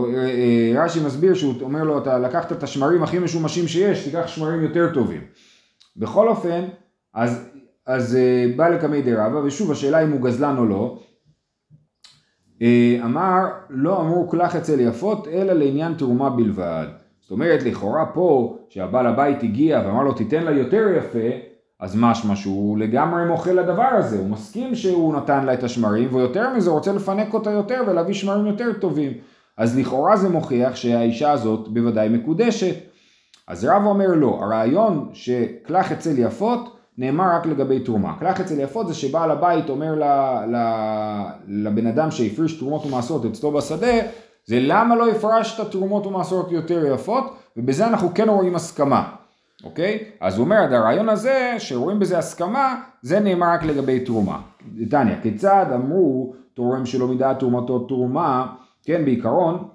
אה, 0.76 0.84
רש"י 0.84 1.00
מסביר 1.06 1.34
שהוא 1.34 1.54
אומר 1.62 1.84
לו, 1.84 1.98
אתה 1.98 2.18
לקחת 2.18 2.52
את 2.52 2.62
השמרים 2.62 3.02
הכי 3.02 3.18
משומשים 3.18 3.68
שיש, 3.68 4.04
תיקח 4.04 4.26
שמרים 4.26 4.62
יותר 4.62 4.90
טובים. 4.94 5.20
בכל 5.96 6.28
אופן, 6.28 6.64
אז, 7.14 7.48
אז 7.86 8.16
אה, 8.16 8.46
בא 8.56 8.68
לקמי 8.68 9.02
די 9.02 9.14
רבא, 9.14 9.36
ושוב 9.36 9.70
השאלה 9.70 10.02
אם 10.02 10.12
הוא 10.12 10.20
גזלן 10.20 10.58
או 10.58 10.64
לא, 10.64 10.98
אמר 13.04 13.44
לא 13.70 14.00
אמרו 14.00 14.28
קלח 14.28 14.56
אצל 14.56 14.80
יפות 14.80 15.28
אלא 15.28 15.52
לעניין 15.52 15.94
תרומה 15.94 16.30
בלבד. 16.30 16.86
זאת 17.20 17.30
אומרת 17.30 17.62
לכאורה 17.62 18.06
פה 18.06 18.56
שהבעל 18.68 19.06
הבית 19.06 19.42
הגיע 19.42 19.82
ואמר 19.84 20.02
לו 20.02 20.12
תיתן 20.12 20.42
לה 20.42 20.50
יותר 20.50 20.88
יפה 20.98 21.28
אז 21.80 21.96
משמע 21.96 22.36
שהוא 22.36 22.78
לגמרי 22.78 23.24
מוחה 23.24 23.52
לדבר 23.52 23.82
הזה, 23.82 24.18
הוא 24.18 24.30
מסכים 24.30 24.74
שהוא 24.74 25.14
נתן 25.14 25.44
לה 25.44 25.54
את 25.54 25.64
השמרים 25.64 26.14
ויותר 26.14 26.54
מזה 26.56 26.70
הוא 26.70 26.76
רוצה 26.76 26.92
לפנק 26.92 27.34
אותה 27.34 27.50
יותר 27.50 27.82
ולהביא 27.86 28.14
שמרים 28.14 28.46
יותר 28.46 28.72
טובים. 28.72 29.12
אז 29.56 29.78
לכאורה 29.78 30.16
זה 30.16 30.28
מוכיח 30.28 30.76
שהאישה 30.76 31.30
הזאת 31.30 31.68
בוודאי 31.68 32.08
מקודשת. 32.08 32.74
אז 33.48 33.64
רב 33.64 33.84
אומר 33.84 34.14
לא, 34.14 34.38
הרעיון 34.42 35.08
שקלח 35.12 35.92
אצל 35.92 36.18
יפות 36.18 36.76
נאמר 36.98 37.24
רק 37.34 37.46
לגבי 37.46 37.80
תרומה. 37.80 38.14
קלח 38.18 38.40
אצל 38.40 38.60
יפות 38.60 38.88
זה 38.88 38.94
שבעל 38.94 39.30
הבית 39.30 39.68
אומר 39.68 39.94
ל, 39.94 40.02
ל, 40.54 40.56
לבן 41.48 41.86
אדם 41.86 42.10
שהפריש 42.10 42.58
תרומות 42.58 42.86
ומעשרות 42.86 43.24
אצלו 43.24 43.52
בשדה, 43.52 43.96
זה 44.44 44.58
למה 44.60 44.96
לא 44.96 45.08
הפרשת 45.08 45.70
תרומות 45.70 46.06
ומעשרות 46.06 46.52
יותר 46.52 46.86
יפות, 46.94 47.36
ובזה 47.56 47.86
אנחנו 47.86 48.14
כן 48.14 48.28
רואים 48.28 48.54
הסכמה, 48.54 49.14
אוקיי? 49.64 49.98
אז 50.20 50.38
הוא 50.38 50.44
אומר, 50.44 50.56
הרעיון 50.56 51.08
הזה, 51.08 51.54
שרואים 51.58 51.98
בזה 51.98 52.18
הסכמה, 52.18 52.82
זה 53.02 53.20
נאמר 53.20 53.46
רק 53.46 53.62
לגבי 53.62 54.00
תרומה. 54.00 54.40
דתניא, 54.74 55.14
כיצד 55.22 55.66
אמרו 55.74 56.34
תורם 56.54 56.86
שלא 56.86 57.08
מדעת 57.08 57.38
תרומתו 57.38 57.78
תרומה, 57.78 58.46
כן, 58.84 59.04
בעיקרון, 59.04 59.68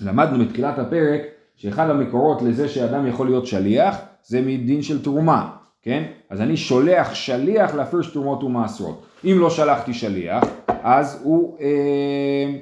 למדנו 0.00 0.44
בתחילת 0.44 0.78
הפרק, 0.78 1.20
שאחד 1.56 1.90
המקורות 1.90 2.42
לזה 2.42 2.68
שאדם 2.68 3.06
יכול 3.06 3.26
להיות 3.26 3.46
שליח, 3.46 3.96
זה 4.22 4.40
מדין 4.40 4.82
של 4.82 5.02
תרומה, 5.02 5.50
כן? 5.82 6.02
אז 6.34 6.40
אני 6.40 6.56
שולח 6.56 7.14
שליח 7.14 7.74
להפריש 7.74 8.06
תרומות 8.06 8.42
ומעשרות. 8.42 9.02
אם 9.24 9.36
לא 9.40 9.50
שלחתי 9.50 9.94
שליח, 9.94 10.44
אז 10.82 11.20
הוא... 11.22 11.58
אה, 11.60 12.56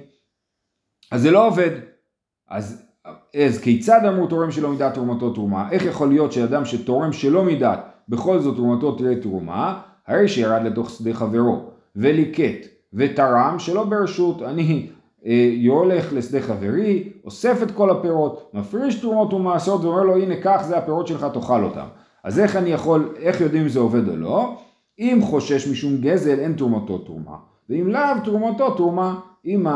אז 1.12 1.22
זה 1.22 1.30
לא 1.30 1.46
עובד. 1.46 1.70
אז, 2.48 2.82
אז 3.46 3.61
כיצד 3.61 4.00
אמרו 4.08 4.26
תורם 4.26 4.50
שלא 4.50 4.70
מדעת 4.70 4.94
תרומתו 4.94 5.30
תרומה? 5.30 5.70
איך 5.70 5.85
יכול 5.85 6.08
להיות 6.08 6.32
שאדם 6.32 6.64
שתורם 6.64 7.12
שלא 7.12 7.44
מדעת, 7.44 7.80
בכל 8.08 8.40
זאת 8.40 8.56
תרומתו 8.56 8.92
תראה 8.92 9.16
תרומה? 9.16 9.80
הרי 10.06 10.28
שירד 10.28 10.62
לתוך 10.62 10.90
שדה 10.90 11.14
חברו, 11.14 11.70
וליקט, 11.96 12.66
ותרם 12.94 13.58
שלא 13.58 13.85
ברשות, 13.85 14.42
אני 14.42 14.87
אה, 15.26 15.54
הולך 15.68 16.12
לשדה 16.12 16.40
חברי, 16.40 17.12
אוסף 17.24 17.62
את 17.62 17.70
כל 17.70 17.90
הפירות, 17.90 18.50
מפריש 18.54 19.00
תרומות 19.00 19.32
ומעשרות 19.32 19.85
ואומר 19.85 20.02
לו 20.02 20.16
הנה 20.16 20.37
קח 20.37 20.62
זה 20.68 20.78
הפירות 20.78 21.06
שלך 21.06 21.26
תאכל 21.32 21.64
אותם. 21.64 21.87
אז 22.24 22.38
איך 22.38 22.56
אני 22.56 22.70
יכול, 22.70 23.14
איך 23.16 23.40
יודעים 23.40 23.62
אם 23.62 23.68
זה 23.68 23.80
עובד 23.80 24.08
או 24.08 24.16
לא? 24.16 24.58
אם 24.98 25.18
חושש 25.22 25.68
משום 25.68 25.96
גזל 25.96 26.38
אין 26.38 26.52
תרומתו 26.52 26.98
תרומה, 26.98 27.37
ואם 27.70 27.88
לאו 27.88 28.20
תרומתו 28.24 28.70
תרומה, 28.70 29.20
אם 29.46 29.66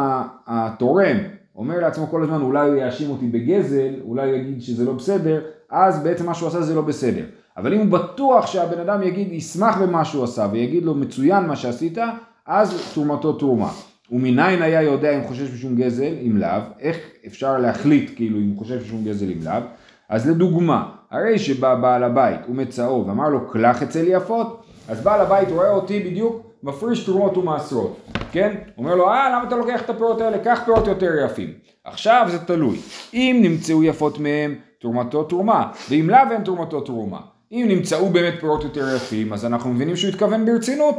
התורם 0.47 1.17
אומר 1.57 1.81
לעצמו 1.81 2.07
כל 2.07 2.23
הזמן 2.23 2.41
אולי 2.41 2.69
הוא 2.69 2.77
יאשים 2.77 3.11
אותי 3.11 3.27
בגזל, 3.27 3.95
אולי 4.05 4.31
הוא 4.31 4.39
יגיד 4.39 4.63
שזה 4.63 4.85
לא 4.85 4.93
בסדר, 4.93 5.43
אז 5.71 6.03
בעצם 6.03 6.27
מה 6.27 6.35
שהוא 6.35 6.49
עשה 6.49 6.61
זה 6.61 6.75
לא 6.75 6.83
בסדר. 6.83 7.25
אבל 7.57 7.75
אם 7.75 7.81
הוא 7.81 7.87
בטוח 7.87 8.47
שהבן 8.47 8.81
אדם 8.81 9.03
יגיד, 9.03 9.33
ישמח 9.33 9.79
במה 9.79 10.05
שהוא 10.05 10.25
עשה 10.25 10.47
ויגיד 10.53 10.85
לו 10.85 10.95
מצוין 10.95 11.47
מה 11.47 11.57
שעשית, 11.57 11.99
אז 12.47 12.91
תרומתו 12.95 13.33
תרומה. 13.33 13.73
ומניין 14.11 14.63
היה 14.63 14.83
יודע 14.83 15.19
אם 15.19 15.25
חושש 15.25 15.55
משום 15.55 15.77
גזל, 15.77 16.13
אם 16.27 16.37
לאו, 16.37 16.61
איך 16.81 16.97
אפשר 17.27 17.59
להחליט 17.59 18.11
כאילו 18.17 18.39
אם 18.39 18.55
חושש 18.57 18.83
משום 18.83 19.05
גזל, 19.05 19.27
אם 19.27 19.45
לאו, 19.45 19.61
אז 20.09 20.31
לדוגמה, 20.31 20.96
הרי 21.11 21.39
שבא 21.39 21.75
בעל 21.75 22.05
הבית 22.05 22.41
ומצאו 22.49 23.07
ואמר 23.07 23.29
לו 23.29 23.49
קלח 23.49 23.83
אצל 23.83 24.05
יפות, 24.09 24.63
אז 24.89 25.01
בעל 25.01 25.21
הבית 25.21 25.51
רואה 25.51 25.71
אותי 25.71 26.01
בדיוק 26.01 26.47
מפריש 26.63 27.05
תרומות 27.05 27.37
ומעשרות, 27.37 28.01
כן? 28.33 28.55
אומר 28.79 28.95
לו, 28.95 29.09
אה, 29.09 29.31
למה 29.33 29.49
אתה 29.49 29.57
לוקח 29.57 29.83
את 29.83 29.91
הפירות 29.91 30.21
האלה? 30.21 30.39
קח 30.39 30.63
פירות 30.65 30.87
יותר 30.87 31.11
יפים. 31.25 31.53
עכשיו 31.85 32.27
זה 32.31 32.39
תלוי. 32.39 32.79
אם 33.15 33.39
נמצאו 33.43 33.85
יפות 33.85 34.19
מהם, 34.19 34.55
תרומתו 34.81 35.25
תרומה, 35.25 35.73
ואם 35.91 36.11
לאו 36.11 36.31
אין 36.31 36.45
תרומתו 36.45 36.81
תרומה. 36.81 37.21
אם 37.53 37.67
נמצאו 37.69 38.09
באמת 38.09 38.35
פירות 38.41 38.65
יותר 38.65 38.97
יפים, 38.97 39.33
אז 39.33 39.45
אנחנו 39.45 39.73
מבינים 39.73 39.97
שהוא 39.97 40.11
התכוון 40.11 40.45
ברצינות. 40.45 40.95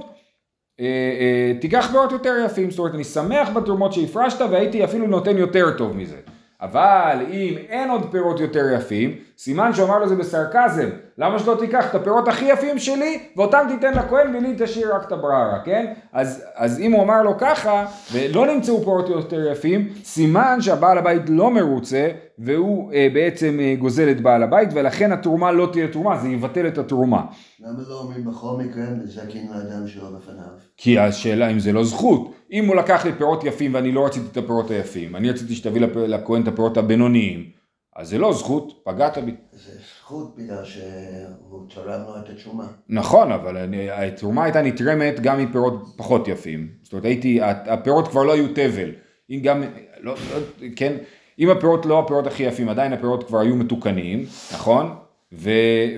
אה, 0.79 0.85
אה, 0.85 1.59
תיקח 1.61 1.87
פירות 1.91 2.11
יותר 2.11 2.33
יפים, 2.45 2.71
זאת 2.71 2.79
אומרת 2.79 2.93
אני 2.93 3.03
שמח 3.03 3.49
בתרומות 3.49 3.93
שהפרשת 3.93 4.41
והייתי 4.41 4.83
אפילו 4.83 5.07
נותן 5.07 5.37
יותר 5.37 5.77
טוב 5.77 5.95
מזה. 5.95 6.17
אבל 6.61 7.25
אם 7.31 7.57
אין 7.69 7.89
עוד 7.89 8.11
פירות 8.11 8.39
יותר 8.39 8.65
יפים, 8.75 9.15
סימן 9.37 9.73
שהוא 9.73 9.85
אמר 9.87 9.99
לו 9.99 10.09
זה 10.09 10.15
בסרקזם, 10.15 10.89
למה 11.17 11.39
שלא 11.39 11.55
תיקח 11.59 11.89
את 11.89 11.95
הפירות 11.95 12.27
הכי 12.27 12.45
יפים 12.45 12.79
שלי 12.79 13.19
ואותם 13.35 13.65
תיתן 13.69 13.93
לכהן 13.93 14.35
ולי 14.35 14.55
תשאיר 14.57 14.95
רק 14.95 15.07
את 15.07 15.11
הבררה, 15.11 15.59
כן? 15.65 15.93
אז, 16.13 16.43
אז 16.55 16.79
אם 16.79 16.91
הוא 16.91 17.03
אמר 17.03 17.23
לו 17.23 17.37
ככה 17.37 17.85
ולא 18.11 18.47
נמצאו 18.53 18.79
פירות 18.79 19.09
יותר 19.09 19.51
יפים, 19.51 19.93
סימן 20.03 20.57
שהבעל 20.61 20.97
הבית 20.97 21.21
לא 21.29 21.51
מרוצה 21.51 22.09
והוא 22.39 22.93
אה, 22.93 23.07
בעצם 23.13 23.59
אה, 23.61 23.75
גוזל 23.79 24.11
את 24.11 24.21
בעל 24.21 24.43
הבית 24.43 24.69
ולכן 24.73 25.11
התרומה 25.11 25.51
לא 25.51 25.69
תהיה 25.71 25.87
תרומה, 25.87 26.17
זה 26.17 26.29
יבטל 26.29 26.67
את 26.67 26.77
התרומה. 26.77 27.21
למה 27.59 27.79
לא 27.89 27.99
אומרים 27.99 28.25
בכל 28.25 28.57
מקרה 28.57 28.83
נזקין 28.83 29.47
לאדם 29.51 29.87
שלא 29.87 30.09
לפניו? 30.17 30.43
כי 30.77 30.99
השאלה 30.99 31.47
אם 31.47 31.59
זה 31.59 31.73
לא 31.73 31.83
זכות. 31.83 32.36
אם 32.51 32.65
הוא 32.65 32.75
לקח 32.75 33.05
לי 33.05 33.13
פירות 33.13 33.43
יפים 33.43 33.73
ואני 33.73 33.91
לא 33.91 34.05
רציתי 34.05 34.25
את 34.31 34.37
הפירות 34.37 34.71
היפים, 34.71 35.15
אני 35.15 35.29
רציתי 35.29 35.55
שתביא 35.55 35.81
לכהן 35.81 36.43
את 36.43 36.47
הפירות 36.47 36.77
הבינוניים, 36.77 37.49
אז 37.95 38.09
זה 38.09 38.17
לא 38.17 38.33
זכות, 38.33 38.81
פגעת 38.83 39.17
בי. 39.17 39.31
זה 39.51 39.71
זכות 39.99 40.35
בגלל 40.35 40.65
שהוא 40.65 41.69
תרם 41.69 42.01
לו 42.07 42.17
את 42.17 42.29
התרומה. 42.29 42.67
נכון, 42.89 43.31
אבל 43.31 43.57
אני, 43.57 43.89
התרומה 43.89 44.43
הייתה 44.43 44.61
נתרמת 44.61 45.19
גם 45.19 45.43
מפירות 45.43 45.93
פחות 45.97 46.27
יפים. 46.27 46.67
זאת 46.83 46.93
אומרת, 46.93 47.05
הייתי, 47.05 47.39
הפירות 47.41 48.07
כבר 48.07 48.23
לא 48.23 48.33
היו 48.33 48.47
תבל. 48.47 48.91
אם 49.29 49.39
גם, 49.43 49.63
לא, 49.99 50.15
לא, 50.33 50.67
כן, 50.75 50.97
אם 51.39 51.49
הפירות 51.49 51.85
לא 51.85 51.99
הפירות 51.99 52.27
הכי 52.27 52.43
יפים, 52.43 52.69
עדיין 52.69 52.93
הפירות 52.93 53.23
כבר 53.23 53.39
היו 53.39 53.55
מתוקנים, 53.55 54.25
נכון? 54.53 54.95
ו, 55.33 55.49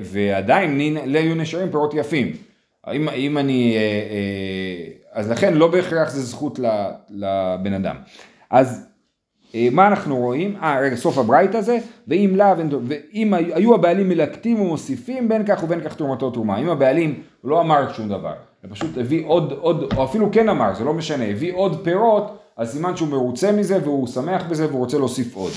ועדיין 0.04 0.98
לא 1.06 1.20
היו 1.20 1.36
נשארים 1.36 1.72
פירות 1.72 1.94
יפים. 1.94 2.34
אם, 2.94 3.10
אם 3.10 3.38
אני, 3.38 3.76
אה, 3.76 3.82
אה, 3.82 4.69
אז 5.14 5.30
לכן 5.30 5.54
לא 5.54 5.68
בהכרח 5.68 6.10
זה 6.10 6.22
זכות 6.22 6.60
לבן 7.10 7.74
אדם. 7.74 7.96
אז 8.50 8.90
אה, 9.56 9.68
מה 9.72 9.88
אנחנו 9.88 10.18
רואים? 10.18 10.56
אה, 10.56 10.80
רגע, 10.80 10.96
סוף 10.96 11.18
הברייט 11.18 11.56
הזה, 11.56 11.78
ואם 12.08 12.34
לאו, 12.36 12.48
ואם 12.88 13.34
היו 13.34 13.76
הבעלים 13.76 14.10
מלקטים 14.10 14.62
ומוסיפים 14.62 15.30
בין 15.30 15.46
כך 15.46 15.64
ובין 15.64 15.82
כך 15.82 15.96
תרומתו 15.96 16.32
תרומה. 16.32 16.58
אם 16.58 16.70
הבעלים 16.70 17.24
לא 17.44 17.62
אמר 17.62 17.94
שום 17.94 18.10
דבר, 18.10 18.34
הוא 18.62 18.72
פשוט 18.72 18.98
הביא 18.98 19.26
עוד, 19.26 19.52
עוד, 19.52 19.94
או 19.98 20.04
אפילו 20.04 20.32
כן 20.32 20.50
אמר, 20.50 20.76
זה 20.76 20.84
לא 20.84 20.94
משנה, 20.94 21.26
הביא 21.26 21.54
עוד 21.54 21.84
פירות, 21.84 22.38
אז 22.58 22.72
סימן 22.72 22.96
שהוא 22.96 23.10
מרוצה 23.10 23.52
מזה 23.52 23.78
והוא 23.84 24.08
שמח 24.08 24.44
בזה 24.50 24.68
והוא 24.68 24.80
רוצה 24.80 24.98
להוסיף 24.98 25.36
עוד. 25.36 25.52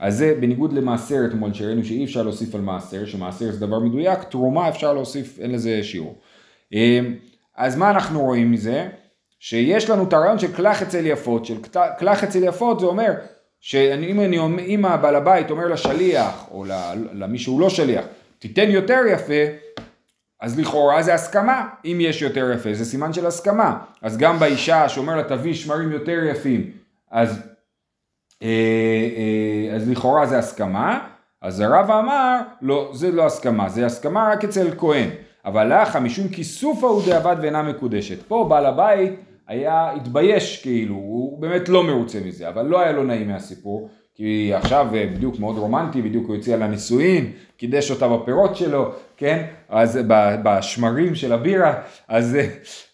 אז 0.00 0.18
זה 0.18 0.34
בניגוד 0.40 0.72
למעשר 0.72 1.20
אתמול 1.28 1.54
שראינו 1.54 1.84
שאי 1.84 2.04
אפשר 2.04 2.22
להוסיף 2.22 2.54
על 2.54 2.60
מעשר, 2.60 3.06
שמעשר 3.06 3.52
זה 3.52 3.66
דבר 3.66 3.78
מדויק, 3.78 4.22
תרומה 4.22 4.68
אפשר 4.68 4.92
להוסיף, 4.92 5.38
אין 5.38 5.52
לזה 5.52 5.80
שיעור. 5.82 6.14
אז 7.56 7.76
מה 7.76 7.90
אנחנו 7.90 8.20
רואים 8.20 8.52
מזה? 8.52 8.88
שיש 9.38 9.90
לנו 9.90 10.04
את 10.08 10.12
הרעיון 10.12 10.38
של 10.38 10.52
קלח 10.56 10.82
אצל 10.82 11.06
יפות, 11.06 11.44
של 11.44 11.56
קלח 11.98 12.24
אצל 12.24 12.44
יפות 12.44 12.80
זה 12.80 12.86
אומר 12.86 13.12
שאם 13.60 14.20
אני, 14.20 14.38
אם 14.60 14.84
הבעל 14.84 15.16
הבית 15.16 15.50
אומר 15.50 15.66
לשליח 15.68 16.46
או 16.50 16.64
למי 17.12 17.38
שהוא 17.38 17.60
לא 17.60 17.70
שליח, 17.70 18.04
תיתן 18.38 18.70
יותר 18.70 19.00
יפה, 19.12 19.42
אז 20.40 20.58
לכאורה 20.58 21.02
זה 21.02 21.14
הסכמה, 21.14 21.68
אם 21.84 21.98
יש 22.00 22.22
יותר 22.22 22.52
יפה, 22.54 22.74
זה 22.74 22.84
סימן 22.84 23.12
של 23.12 23.26
הסכמה. 23.26 23.78
אז 24.02 24.16
גם 24.18 24.38
באישה 24.38 24.88
שאומר 24.88 25.16
לה 25.16 25.22
תביא 25.22 25.54
שמרים 25.54 25.92
יותר 25.92 26.24
יפים, 26.30 26.70
אז, 27.10 27.42
אה, 28.42 28.48
אה, 29.16 29.76
אז 29.76 29.90
לכאורה 29.90 30.26
זה 30.26 30.38
הסכמה, 30.38 31.08
אז 31.42 31.60
הרב 31.60 31.90
אמר, 31.90 32.38
לא, 32.62 32.90
זה 32.94 33.10
לא 33.10 33.26
הסכמה, 33.26 33.68
זה 33.68 33.86
הסכמה 33.86 34.28
רק 34.32 34.44
אצל 34.44 34.70
כהן. 34.78 35.08
אבל 35.44 35.82
לך 35.82 35.96
משום 35.96 36.28
כיסופה 36.28 36.86
הוא 36.86 37.02
דאבד 37.06 37.36
ואינה 37.42 37.62
מקודשת. 37.62 38.22
פה 38.22 38.46
בעל 38.48 38.66
הבית 38.66 39.12
היה, 39.48 39.92
התבייש 39.92 40.62
כאילו, 40.62 40.94
הוא 40.94 41.40
באמת 41.40 41.68
לא 41.68 41.84
מרוצה 41.84 42.18
מזה, 42.24 42.48
אבל 42.48 42.66
לא 42.66 42.80
היה 42.80 42.92
לו 42.92 43.04
נעים 43.04 43.28
מהסיפור, 43.28 43.88
כי 44.14 44.54
עכשיו 44.54 44.86
אה, 44.94 45.06
בדיוק 45.06 45.38
מאוד 45.38 45.58
רומנטי, 45.58 46.02
בדיוק 46.02 46.28
הוא 46.28 46.36
הציע 46.36 46.56
לה 46.56 46.68
נישואין, 46.68 47.32
קידש 47.56 47.90
אותה 47.90 48.08
בפירות 48.08 48.56
שלו, 48.56 48.92
כן? 49.16 49.46
אז 49.68 49.98
בשמרים 50.42 51.14
של 51.14 51.32
הבירה, 51.32 51.74
אז, 52.08 52.36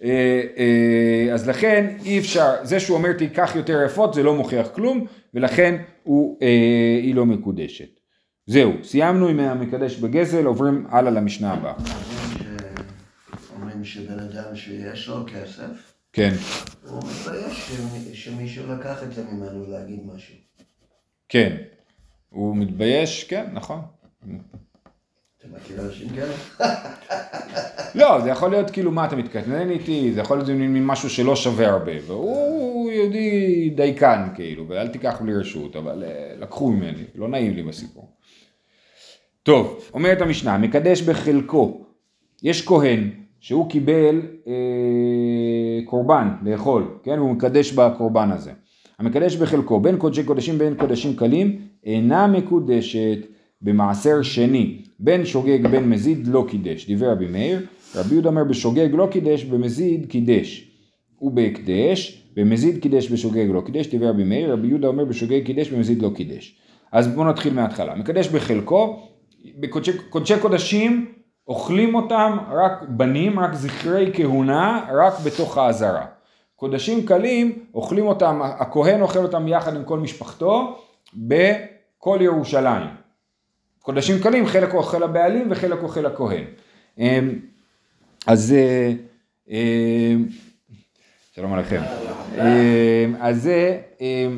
אה, 0.05 0.43
אה, 0.59 1.35
אז 1.35 1.49
לכן 1.49 1.87
אי 2.05 2.19
אפשר, 2.19 2.51
זה 2.63 2.81
שהוא 2.81 2.97
אומר 2.97 3.13
תיקח 3.13 3.53
יותר 3.57 3.83
יפות 3.87 4.15
זה 4.15 4.23
לא 4.23 4.35
מוכיח 4.35 4.69
כלום, 4.69 5.05
ולכן 5.35 5.77
הוא, 6.03 6.39
היא 7.03 7.15
לא 7.15 7.27
מקודשת. 7.27 8.01
זהו, 8.47 8.73
סיימנו 8.83 9.29
עם 9.29 9.41
המקדש 9.41 9.97
בגזל, 9.97 10.45
עוברים 10.45 10.87
הלאה 10.91 11.11
למשנה 11.11 11.53
הבאה. 11.53 12.16
שבן 13.87 14.19
אדם 14.19 14.57
שיש 14.57 15.09
לו 15.09 15.27
כסף, 15.27 15.95
כן. 16.13 16.33
הוא 16.83 17.03
מתבייש 17.05 17.79
שמישהו 18.13 18.73
לקח 18.73 19.03
את 19.03 19.13
זה 19.13 19.25
ממנו 19.25 19.71
להגיד 19.71 20.01
משהו. 20.15 20.35
כן. 21.29 21.57
הוא 22.31 22.57
מתבייש, 22.57 23.25
כן, 23.25 23.47
נכון. 23.53 23.81
אתה 25.39 25.49
מכיר 25.57 25.81
אנשים 25.81 26.09
כאלה? 26.09 26.35
לא, 28.01 28.21
זה 28.21 28.31
יכול 28.31 28.51
להיות 28.51 28.71
כאילו, 28.71 28.91
מה 28.91 29.07
אתה 29.07 29.17
מתקטנן 29.17 29.71
איתי, 29.71 30.13
זה 30.13 30.21
יכול 30.21 30.39
להיות 30.39 30.51
משהו 30.71 31.11
שלא 31.11 31.37
שווה 31.37 31.69
הרבה, 31.69 31.93
והוא 32.07 32.91
יהודי 32.91 33.71
דייקן 33.77 34.29
כאילו, 34.35 34.69
ואל 34.69 34.89
תיקח 34.89 35.23
לי 35.23 35.35
רשות, 35.35 35.77
אבל 35.77 36.05
אה, 36.05 36.35
לקחו 36.39 36.71
ממני, 36.71 37.05
לא 37.15 37.29
נעים 37.29 37.55
לי 37.55 37.63
בסיפור. 37.63 38.11
טוב, 39.43 39.91
אומרת 39.95 40.21
המשנה, 40.21 40.59
מקדש 40.59 41.03
בחלקו, 41.03 41.87
יש 42.43 42.67
כהן 42.67 43.11
שהוא 43.41 43.71
קיבל 43.71 44.23
אה, 44.47 44.53
קורבן 45.85 46.29
לאכול, 46.43 46.99
כן? 47.03 47.19
והוא 47.19 47.31
מקדש 47.31 47.73
בקורבן 47.73 48.31
הזה. 48.31 48.53
המקדש 48.99 49.37
בחלקו 49.37 49.81
בין 49.81 49.97
קודשי 49.97 50.25
קודשים 50.25 50.59
בין 50.59 50.75
קודשים 50.75 51.17
קלים 51.17 51.59
אינה 51.85 52.27
מקודשת 52.27 53.19
במעשר 53.63 54.23
שני 54.23 54.83
בין 55.01 55.25
שוגג 55.25 55.67
בין 55.67 55.91
מזיד 55.91 56.27
לא 56.27 56.45
קידש. 56.49 56.87
דיבר 56.87 57.11
רבי 57.11 57.27
מאיר 57.27 57.67
רבי 57.95 58.15
יהודה 58.15 58.29
אומר 58.29 58.45
בשוגג 58.45 58.89
לא 58.93 59.09
קידש, 59.11 59.45
במזיד 59.45 60.07
קידש. 60.07 60.71
ובהקדש, 61.21 62.23
במזיד 62.37 62.83
קידש 62.83 63.13
בשוגג 63.13 63.47
לא 63.53 63.61
קידש, 63.61 63.87
טבעי 63.87 64.09
רבי 64.09 64.25
מאיר, 64.25 64.53
רבי 64.53 64.69
יהודה 64.69 64.89
אומר 64.89 65.05
בשוגג 65.05 65.45
קידש, 65.45 65.69
במזיד 65.69 66.03
לא 66.03 66.11
קידש. 66.15 66.59
אז 66.93 67.09
בואו 67.09 67.29
נתחיל 67.29 67.55
מההתחלה. 67.55 67.95
מקדש 67.95 68.29
בחלקו, 68.29 69.03
בקודשי 69.61 70.35
קודשים 70.41 71.07
אוכלים 71.49 71.95
אותם 71.95 72.39
רק 72.51 72.83
בנים, 72.89 73.41
רק 73.41 73.55
זכרי 73.55 74.11
כהונה, 74.15 74.87
רק 74.93 75.15
בתוך 75.25 75.59
העזרה. 75.59 76.07
קודשים 76.57 77.07
קלים, 77.07 77.65
אוכלים 77.75 78.07
אותם, 78.07 78.41
הכהן 78.43 79.03
אוכל 79.03 79.19
אותם 79.19 79.49
יחד 79.49 79.77
עם 79.77 79.85
כל 79.85 79.99
משפחתו 79.99 80.79
בכל 81.15 82.19
ירושלים. 82.21 82.87
קודשים 83.83 84.23
קלים, 84.23 84.47
חלק 84.47 84.75
אוכל 84.75 85.03
הבעלים 85.03 85.47
וחלק 85.51 85.83
אוכל 85.83 86.07
הכהן. 86.07 86.45
אמ, 86.99 87.39
אז 88.27 88.53
אה, 88.53 88.93
אמ, 89.49 90.27
שלום 91.35 91.53
עליכם. 91.53 91.83
אמ, 92.35 93.15
אז 93.21 93.43
זה 93.43 93.81
אה, 94.01 94.29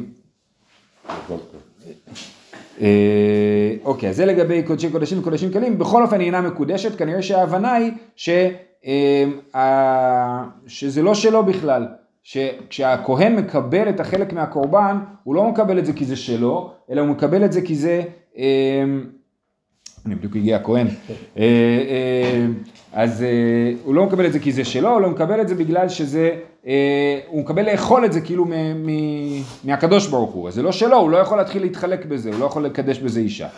אוקיי, 3.84 4.08
אז 4.08 4.16
זה 4.16 4.26
לגבי 4.26 4.62
קודשי 4.62 4.90
קודשים 4.90 5.18
וקודשים 5.18 5.50
קלים, 5.52 5.78
בכל 5.78 6.02
אופן 6.02 6.20
היא 6.20 6.26
אינה 6.26 6.40
מקודשת, 6.40 6.98
כנראה 6.98 7.22
שההבנה 7.22 7.72
היא 7.72 7.92
ש, 8.16 8.28
אה, 9.54 10.44
שזה 10.66 11.02
לא 11.02 11.14
שלו 11.14 11.44
בכלל, 11.44 11.86
שכשהכהן 12.22 13.36
מקבל 13.36 13.88
את 13.88 14.00
החלק 14.00 14.32
מהקורבן, 14.32 14.98
הוא 15.24 15.34
לא 15.34 15.48
מקבל 15.48 15.78
את 15.78 15.86
זה 15.86 15.92
כי 15.92 16.04
זה 16.04 16.16
שלו, 16.16 16.72
אלא 16.90 17.00
הוא 17.00 17.08
מקבל 17.08 17.44
את 17.44 17.52
זה 17.52 17.62
כי 17.62 17.74
זה, 17.74 18.02
אה, 18.38 18.84
אני 20.08 20.14
בדיוק 20.14 20.36
הגיע 20.36 20.56
הכהן, 20.56 20.86
אז 22.92 23.24
הוא 23.84 23.94
לא 23.94 24.06
מקבל 24.06 24.26
את 24.26 24.32
זה 24.32 24.38
כי 24.38 24.52
זה 24.52 24.64
שלו, 24.64 24.90
הוא 24.90 25.00
לא 25.00 25.10
מקבל 25.10 25.40
את 25.40 25.48
זה 25.48 25.54
בגלל 25.54 25.88
שזה 25.88 26.30
אה, 26.68 27.18
הוא 27.28 27.40
מקבל 27.40 27.70
לאכול 27.72 28.04
את 28.04 28.12
זה 28.12 28.20
כאילו 28.20 28.46
מהקדוש 29.64 30.06
ברוך 30.06 30.30
הוא, 30.30 30.48
אז 30.48 30.54
זה 30.54 30.62
לא 30.62 30.72
שלו, 30.72 30.96
הוא 30.96 31.10
לא 31.10 31.16
יכול 31.16 31.38
להתחיל 31.38 31.62
להתחלק 31.62 32.06
בזה, 32.06 32.30
הוא 32.30 32.40
לא 32.40 32.44
יכול 32.44 32.64
לקדש 32.64 32.98
בזה 32.98 33.20
אישה. 33.20 33.48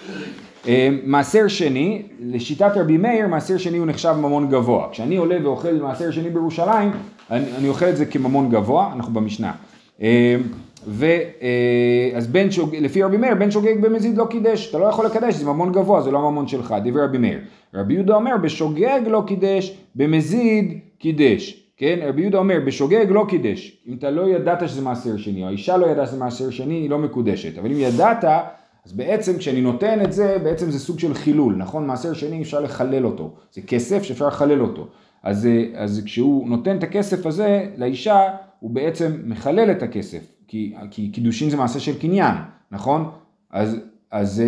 אה, 0.69 0.89
מעשר 1.05 1.49
שני, 1.49 2.03
לשיטת 2.21 2.73
רבי 2.77 2.97
מאיר, 2.97 3.27
מעשר 3.27 3.57
שני 3.57 3.79
הוא 3.79 3.87
נחשב 3.87 4.13
ממון 4.13 4.49
גבוה. 4.51 4.89
כשאני 4.93 5.17
עולה 5.17 5.37
ואוכל 5.43 5.73
מעשר 5.73 6.11
שני 6.11 6.31
בירושלים, 6.31 6.91
אני, 7.31 7.45
אני 7.59 7.69
אוכל 7.69 7.89
את 7.89 7.97
זה 7.97 8.07
כממון 8.07 8.51
גבוה, 8.51 8.93
אנחנו 8.97 9.13
במשנה. 9.13 9.53
אה, 10.87 10.87
ו... 10.89 11.07
אז 12.17 12.27
בן 12.27 12.51
שוגג, 12.51 12.77
לפי 12.77 13.03
רבי 13.03 13.17
מאיר, 13.17 13.35
בן 13.35 13.51
שוגג 13.51 13.81
במזיד 13.81 14.17
לא 14.17 14.27
קידש, 14.31 14.71
אתה 14.71 14.79
לא 14.79 14.85
יכול 14.85 15.07
לקדש, 15.07 15.35
זה 15.35 15.47
ממון 15.47 15.73
גבוה, 15.73 16.01
זה 16.01 16.11
לא 16.11 16.31
ממון 16.31 16.49
שלך, 16.49 16.75
דברי 16.85 17.05
רבי 17.05 17.19
מאיר. 17.19 17.39
רבי 17.75 17.95
יהודה 17.95 18.15
אומר, 18.15 18.37
בשוגג 18.43 19.01
לא 19.07 19.23
קידש, 19.27 19.77
במזיד 19.95 20.79
קידש. 20.99 21.67
כן, 21.77 21.99
רבי 22.03 22.23
יהודה 22.23 22.39
אומר, 22.39 22.59
בשוגג 22.67 23.07
לא 23.09 23.25
קידש. 23.29 23.83
אם 23.89 23.95
אתה 23.95 24.11
לא 24.11 24.29
ידעת 24.29 24.69
שזה 24.69 24.83
מעשר 24.83 25.17
שני, 25.17 25.43
או 25.43 25.49
האישה 25.49 25.77
לא 25.77 25.87
ידעה 25.87 26.07
שזה 26.07 26.19
מעשר 26.19 26.51
שני, 26.51 26.75
היא 26.75 26.91
לא 26.91 26.99
מקודשת. 26.99 27.59
אבל 27.59 27.71
אם 27.71 27.79
ידעת, 27.79 28.25
אז 28.87 28.93
בעצם 28.93 29.39
כשאני 29.39 29.61
נותן 29.61 30.05
את 30.05 30.13
זה, 30.13 30.39
בעצם 30.43 30.71
זה 30.71 30.79
סוג 30.79 30.99
של 30.99 31.15
חילול, 31.15 31.55
נכון? 31.57 31.87
מעשר 31.87 32.13
שני 32.13 32.43
אפשר 32.43 32.61
לחלל 32.61 33.07
אותו. 33.07 33.35
זה 33.53 33.61
כסף 33.61 34.03
שאפשר 34.03 34.27
לחלל 34.27 34.63
אותו. 34.63 34.87
אז, 35.23 35.49
אז 35.75 36.03
כשהוא 36.05 36.49
נותן 36.49 36.79
את 36.79 36.83
הכסף 36.83 37.27
הזה 37.27 37.67
לאישה, 37.77 38.21
הוא 38.61 38.71
בעצם 38.71 39.13
מחלל 39.25 39.71
את 39.71 39.83
הכסף. 39.83 40.40
כי, 40.51 40.75
כי 40.91 41.09
קידושין 41.09 41.51
זה 41.51 41.57
מעשה 41.57 41.81
של 41.81 41.99
קניין, 41.99 42.35
נכון? 42.71 43.11
אז, 43.51 43.77
אז, 44.11 44.43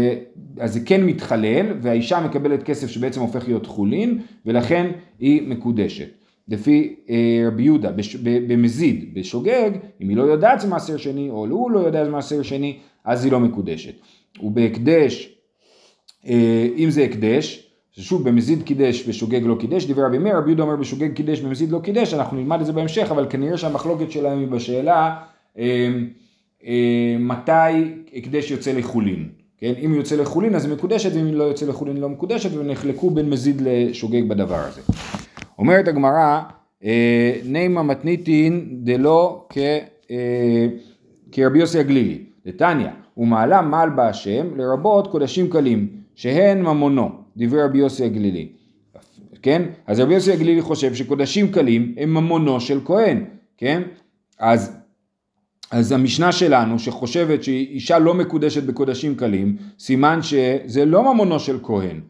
אז 0.58 0.72
זה 0.72 0.80
כן 0.80 1.04
מתחלל, 1.04 1.66
והאישה 1.82 2.20
מקבלת 2.20 2.62
כסף 2.62 2.86
שבעצם 2.86 3.20
הופך 3.20 3.48
להיות 3.48 3.66
חולין, 3.66 4.18
ולכן 4.46 4.90
היא 5.18 5.48
מקודשת. 5.48 6.08
לפי 6.48 6.94
אה, 7.10 7.44
רבי 7.46 7.62
יהודה 7.62 7.90
במזיד, 8.22 9.14
בשוגג, 9.14 9.70
אם 10.00 10.08
היא 10.08 10.16
לא 10.16 10.22
יודעת 10.22 10.60
זה 10.60 10.68
מעשר 10.68 10.96
שני, 10.96 11.30
או 11.30 11.46
הוא 11.46 11.70
לא 11.70 11.78
יודע 11.78 12.04
זה 12.04 12.10
מעשר 12.10 12.42
שני, 12.42 12.78
אז 13.04 13.24
היא 13.24 13.32
לא 13.32 13.40
מקודשת. 13.40 13.94
ובהקדש, 14.42 15.34
אה, 16.26 16.68
אם 16.76 16.90
זה 16.90 17.04
הקדש, 17.04 17.68
שוב 17.92 18.28
במזיד 18.28 18.62
קידש 18.62 19.08
בשוגג 19.08 19.42
לא 19.42 19.56
קידש, 19.60 19.84
דיבר 19.84 20.06
רבי 20.06 20.18
מאיר, 20.18 20.36
רבי 20.36 20.48
יהודה 20.48 20.62
אומר 20.62 20.76
בשוגג 20.76 21.12
קידש 21.12 21.40
במזיד 21.40 21.70
לא 21.70 21.78
קידש, 21.78 22.14
אנחנו 22.14 22.36
נלמד 22.36 22.60
את 22.60 22.66
זה 22.66 22.72
בהמשך, 22.72 23.08
אבל 23.10 23.26
כנראה 23.30 23.58
שהמחלוקת 23.58 24.10
שלהם 24.10 24.38
היא 24.38 24.48
בשאלה 24.48 25.16
מתי 27.18 27.94
הקדש 28.14 28.50
יוצא 28.50 28.72
לחולין. 28.72 29.28
כן? 29.58 29.72
אם 29.78 29.90
הוא 29.90 29.96
יוצא 29.96 30.16
לחולין 30.16 30.54
אז 30.54 30.64
היא 30.64 30.74
מקודשת, 30.74 31.10
ואם 31.14 31.26
היא 31.26 31.34
לא 31.34 31.44
יוצא 31.44 31.66
לחולין 31.66 31.94
היא 31.94 32.02
לא 32.02 32.08
מקודשת, 32.08 32.50
ונחלקו 32.54 33.10
בין 33.10 33.30
מזיד 33.30 33.62
לשוגג 33.64 34.28
בדבר 34.28 34.58
הזה. 34.58 34.80
אומרת 35.58 35.88
הגמרא, 35.88 36.40
אה, 36.84 37.32
נימה 37.44 37.82
מתניתין 37.82 38.68
דלא 38.72 39.46
אה, 40.10 40.66
כרבי 41.32 41.58
יוסי 41.58 41.78
הגלילי, 41.78 42.18
דתניא, 42.46 42.88
ומעלה 43.16 43.62
מעל 43.62 43.90
בהשם 43.90 44.56
לרבות 44.56 45.06
קודשים 45.06 45.50
קלים, 45.50 45.88
שהן 46.14 46.62
ממונו, 46.62 47.10
דברי 47.36 47.62
רבי 47.62 47.78
יוסי 47.78 48.04
הגלילי. 48.04 48.48
כן? 49.42 49.62
אז 49.86 50.00
רבי 50.00 50.14
יוסי 50.14 50.32
הגלילי 50.32 50.62
חושב 50.62 50.94
שקודשים 50.94 51.52
קלים 51.52 51.94
הם 51.96 52.14
ממונו 52.14 52.60
של 52.60 52.80
כהן, 52.84 53.24
כן? 53.56 53.82
אז, 54.38 54.76
אז 55.72 55.92
המשנה 55.92 56.32
שלנו 56.32 56.78
שחושבת 56.78 57.42
שאישה 57.42 57.98
לא 57.98 58.14
מקודשת 58.14 58.62
בקודשים 58.62 59.14
קלים, 59.14 59.56
סימן 59.78 60.18
שזה 60.22 60.84
לא 60.84 61.14
ממונו 61.14 61.40
של 61.40 61.58
כהן. 61.62 62.00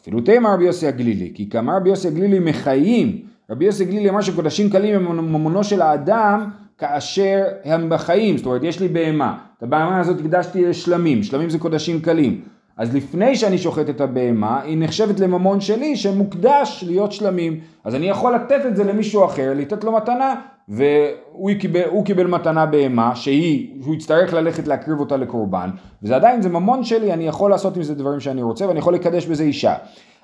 אפילו 0.00 0.20
תימא 0.20 0.48
רבי 0.48 0.64
יוסי 0.64 0.86
הגלילי, 0.86 1.32
כי 1.34 1.50
כאמר 1.50 1.76
רבי 1.76 1.88
יוסי 1.88 2.08
הגלילי 2.08 2.38
מחיים, 2.38 3.22
רבי 3.50 3.64
יוסי 3.64 3.82
הגלילי 3.82 4.10
אמר 4.10 4.20
שקודשים 4.20 4.70
קלים 4.70 4.94
הם 4.94 5.32
ממונו 5.32 5.64
של 5.64 5.82
האדם 5.82 6.50
כאשר 6.78 7.44
הם 7.64 7.88
בחיים, 7.88 8.36
זאת 8.36 8.46
אומרת 8.46 8.62
יש 8.64 8.80
לי 8.80 8.88
בהמה, 8.88 9.38
את 9.58 9.62
הבהמה 9.62 10.00
הזאת 10.00 10.20
הקדשתי 10.20 10.64
לשלמים, 10.64 11.22
שלמים 11.22 11.50
זה 11.50 11.58
קודשים 11.58 12.00
קלים, 12.00 12.40
אז 12.76 12.94
לפני 12.94 13.36
שאני 13.36 13.58
שוחט 13.58 13.88
את 13.88 14.00
הבהמה, 14.00 14.60
היא 14.60 14.78
נחשבת 14.78 15.20
לממון 15.20 15.60
שלי 15.60 15.96
שמוקדש 15.96 16.84
להיות 16.86 17.12
שלמים. 17.12 17.60
אז 17.84 17.94
אני 17.94 18.08
יכול 18.08 18.34
לתת 18.34 18.66
את 18.66 18.76
זה 18.76 18.84
למישהו 18.84 19.24
אחר, 19.24 19.52
לתת 19.56 19.84
לו 19.84 19.92
מתנה, 19.92 20.34
והוא 20.70 21.50
קיבל, 21.58 21.82
קיבל 22.04 22.26
מתנה 22.26 22.66
בהמה, 22.66 23.16
שהיא, 23.16 23.82
שהוא 23.82 23.94
יצטרך 23.94 24.32
ללכת 24.32 24.68
להקריב 24.68 25.00
אותה 25.00 25.16
לקורבן, 25.16 25.70
וזה 26.02 26.16
עדיין, 26.16 26.42
זה 26.42 26.48
ממון 26.48 26.84
שלי, 26.84 27.12
אני 27.12 27.26
יכול 27.26 27.50
לעשות 27.50 27.76
עם 27.76 27.82
זה 27.82 27.94
דברים 27.94 28.20
שאני 28.20 28.42
רוצה, 28.42 28.68
ואני 28.68 28.78
יכול 28.78 28.94
לקדש 28.94 29.26
בזה 29.26 29.44
אישה. 29.44 29.74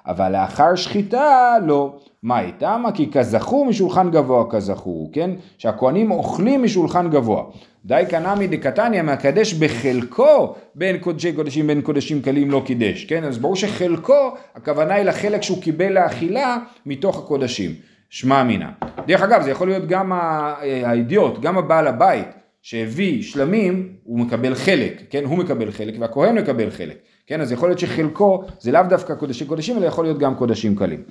אבל 0.06 0.32
לאחר 0.32 0.74
שחיטה, 0.74 1.56
לא. 1.66 1.96
מה 2.22 2.40
איתם? 2.40 2.85
כי 2.94 3.11
כזכור 3.11 3.66
משולחן 3.66 4.11
גבוה 4.11 4.44
כזכור, 4.50 5.11
כן? 5.12 5.30
שהכוהנים 5.59 6.11
אוכלים 6.11 6.62
משולחן 6.62 7.11
גבוה. 7.11 7.42
די 7.85 8.02
קנמי 8.09 8.46
דקתניא 8.46 9.02
מהקדש 9.02 9.54
בחלקו 9.54 10.54
בין 10.74 10.98
קודשי 10.98 11.32
קודשים 11.32 11.66
בין 11.66 11.80
קודשים 11.82 12.22
קלים 12.22 12.50
לא 12.50 12.62
קידש, 12.66 13.04
כן? 13.04 13.24
אז 13.24 13.38
ברור 13.38 13.56
שחלקו, 13.56 14.35
הכוונה 14.54 14.94
היא 14.94 15.04
לחלק 15.04 15.42
שהוא 15.42 15.62
קיבל 15.62 15.92
לאכילה 15.92 16.59
מתוך 16.87 17.18
הקודשים. 17.18 17.70
שמע 18.11 18.42
מינה. 18.42 18.71
דרך 19.07 19.23
אגב, 19.23 19.42
זה 19.42 19.51
יכול 19.51 19.69
להיות 19.69 19.88
גם 19.88 20.12
האידיוט, 20.12 21.40
גם 21.40 21.59
הבעל 21.59 21.87
הבית 21.87 22.29
שהביא 22.62 23.23
שלמים, 23.23 23.92
הוא 24.05 24.19
מקבל 24.19 24.55
חלק, 24.55 25.03
כן? 25.11 25.25
הוא 25.25 25.38
מקבל 25.38 25.71
חלק 25.71 25.95
והכהן 25.99 26.38
מקבל 26.38 26.71
חלק. 26.71 26.97
כן, 27.27 27.40
אז 27.40 27.53
יכול 27.53 27.69
להיות 27.69 27.79
שחלקו 27.79 28.45
זה 28.61 28.73
לאו 28.73 28.83
דווקא 28.88 29.14
קודשי 29.14 29.45
קודשים, 29.45 29.77
אלא 29.77 29.87
יכול 29.87 30.05
להיות 30.05 30.19
גם 30.19 30.35
קודשים 30.35 30.77
קלים. 30.77 31.03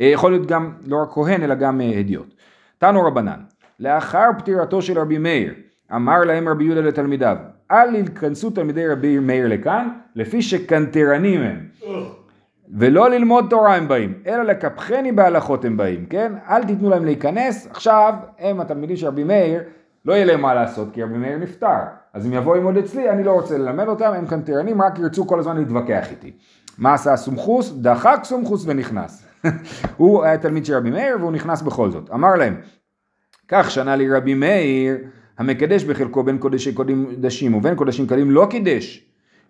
אה, 0.00 0.06
יכול 0.06 0.30
להיות 0.30 0.46
גם 0.46 0.72
לא 0.86 0.96
רק 1.02 1.08
כהן, 1.12 1.42
אלא 1.42 1.54
גם 1.54 1.80
אה, 1.80 1.98
הדיוט. 1.98 2.34
תנו 2.78 3.02
רבנן, 3.02 3.40
לאחר 3.80 4.28
פטירתו 4.38 4.82
של 4.82 4.98
רבי 4.98 5.18
מאיר, 5.18 5.54
אמר 5.94 6.18
להם 6.24 6.48
רבי 6.48 6.64
יהודה 6.64 6.80
לתלמידיו, 6.80 7.36
אל 7.70 7.94
ייכנסו 7.94 8.50
תלמידי 8.50 8.88
רבי 8.88 9.18
מאיר 9.18 9.48
לכאן, 9.48 9.88
לפי 10.16 10.42
שקנטרנים 10.42 11.42
הם. 11.42 11.66
ולא 12.74 13.10
ללמוד 13.10 13.46
תורה 13.50 13.76
הם 13.76 13.88
באים, 13.88 14.14
אלא 14.26 14.42
לקפחני 14.42 15.12
בהלכות 15.12 15.64
הם 15.64 15.76
באים, 15.76 16.06
כן? 16.06 16.32
אל 16.48 16.64
תיתנו 16.64 16.90
להם 16.90 17.04
להיכנס, 17.04 17.66
עכשיו 17.70 18.14
הם 18.38 18.60
התלמידים 18.60 18.96
של 18.96 19.06
רבי 19.06 19.24
מאיר, 19.24 19.62
לא 20.04 20.12
יהיה 20.12 20.24
להם 20.24 20.40
מה 20.40 20.54
לעשות 20.54 20.88
כי 20.92 21.02
רבי 21.02 21.18
מאיר 21.18 21.38
נפטר. 21.38 21.78
אז 22.14 22.26
אם 22.26 22.32
יבואו 22.32 22.54
ללמוד 22.54 22.76
אצלי, 22.76 23.10
אני 23.10 23.24
לא 23.24 23.32
רוצה 23.32 23.58
ללמד 23.58 23.88
אותם, 23.88 24.12
הם 24.16 24.26
קנטרנים, 24.26 24.82
רק 24.82 24.98
ירצו 24.98 25.26
כל 25.26 25.38
הזמן 25.38 25.56
להתווכח 25.56 26.10
איתי. 26.10 26.32
מה 26.78 26.94
עשה 26.94 27.12
הסומכוס? 27.12 27.72
דחק 27.72 28.20
סומכוס 28.24 28.64
ונכנס. 28.66 29.26
הוא 29.96 30.24
היה 30.24 30.38
תלמיד 30.38 30.64
של 30.64 30.74
רבי 30.74 30.90
מאיר 30.90 31.16
והוא 31.20 31.32
נכנס 31.32 31.62
בכל 31.62 31.90
זאת. 31.90 32.10
אמר 32.10 32.34
להם, 32.34 32.56
כך 33.48 33.70
שנה 33.70 33.96
לי 33.96 34.10
רבי 34.10 34.34
מאיר, 34.34 34.96
המקדש 35.38 35.84
בחלקו 35.84 36.22
בין 36.22 36.38
קודשי 36.38 36.74
קודשים 36.74 37.54
ובין 37.54 37.74
קודשים 37.74 38.06
קלים 38.06 38.30
לא 38.30 38.46
קידש. 38.50 39.05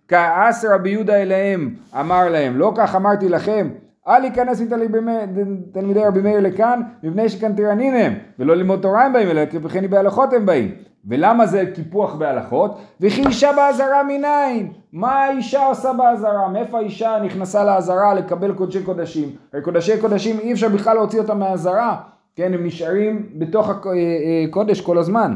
כעס 0.07 0.65
רבי 0.65 0.89
יהודה 0.89 1.15
אליהם, 1.15 1.75
אמר 1.99 2.29
להם, 2.29 2.57
לא 2.57 2.71
כך 2.75 2.95
אמרתי 2.95 3.29
לכם, 3.29 3.69
אל 4.07 4.23
ייכנס 4.23 4.61
מתלמידי 4.61 6.03
רבי 6.05 6.21
מאיר 6.21 6.39
לכאן, 6.39 6.81
מפני 7.03 7.29
שקנטרנים 7.29 7.93
הם, 7.93 8.13
ולא 8.39 8.55
ללמוד 8.55 8.81
תורה 8.81 9.05
הם 9.05 9.13
באים, 9.13 9.29
אלא 9.29 9.45
כפי 9.45 9.87
בהלכות 9.87 10.33
הם 10.33 10.45
באים. 10.45 10.71
ולמה 11.09 11.45
זה 11.45 11.63
קיפוח 11.75 12.15
בהלכות? 12.15 12.81
וכי 13.01 13.25
אישה 13.25 13.51
באזהרה 13.55 14.03
מניין? 14.03 14.71
מה 14.93 15.23
האישה 15.23 15.65
עושה 15.65 15.93
באזהרה? 15.93 16.49
מאיפה 16.49 16.77
האישה 16.77 17.17
נכנסה 17.23 17.63
לאזהרה 17.63 18.13
לקבל 18.13 18.53
קודשי 18.53 18.83
קודשים? 18.83 19.29
הרי 19.53 19.61
קודשי 19.61 20.01
קודשים 20.01 20.39
אי 20.39 20.53
אפשר 20.53 20.69
בכלל 20.69 20.95
להוציא 20.95 21.19
אותם 21.19 21.39
מהאזהרה, 21.39 21.95
כן, 22.35 22.53
הם 22.53 22.65
נשארים 22.65 23.29
בתוך 23.35 23.69
הקודש 23.69 24.81
כל 24.81 24.97
הזמן. 24.97 25.33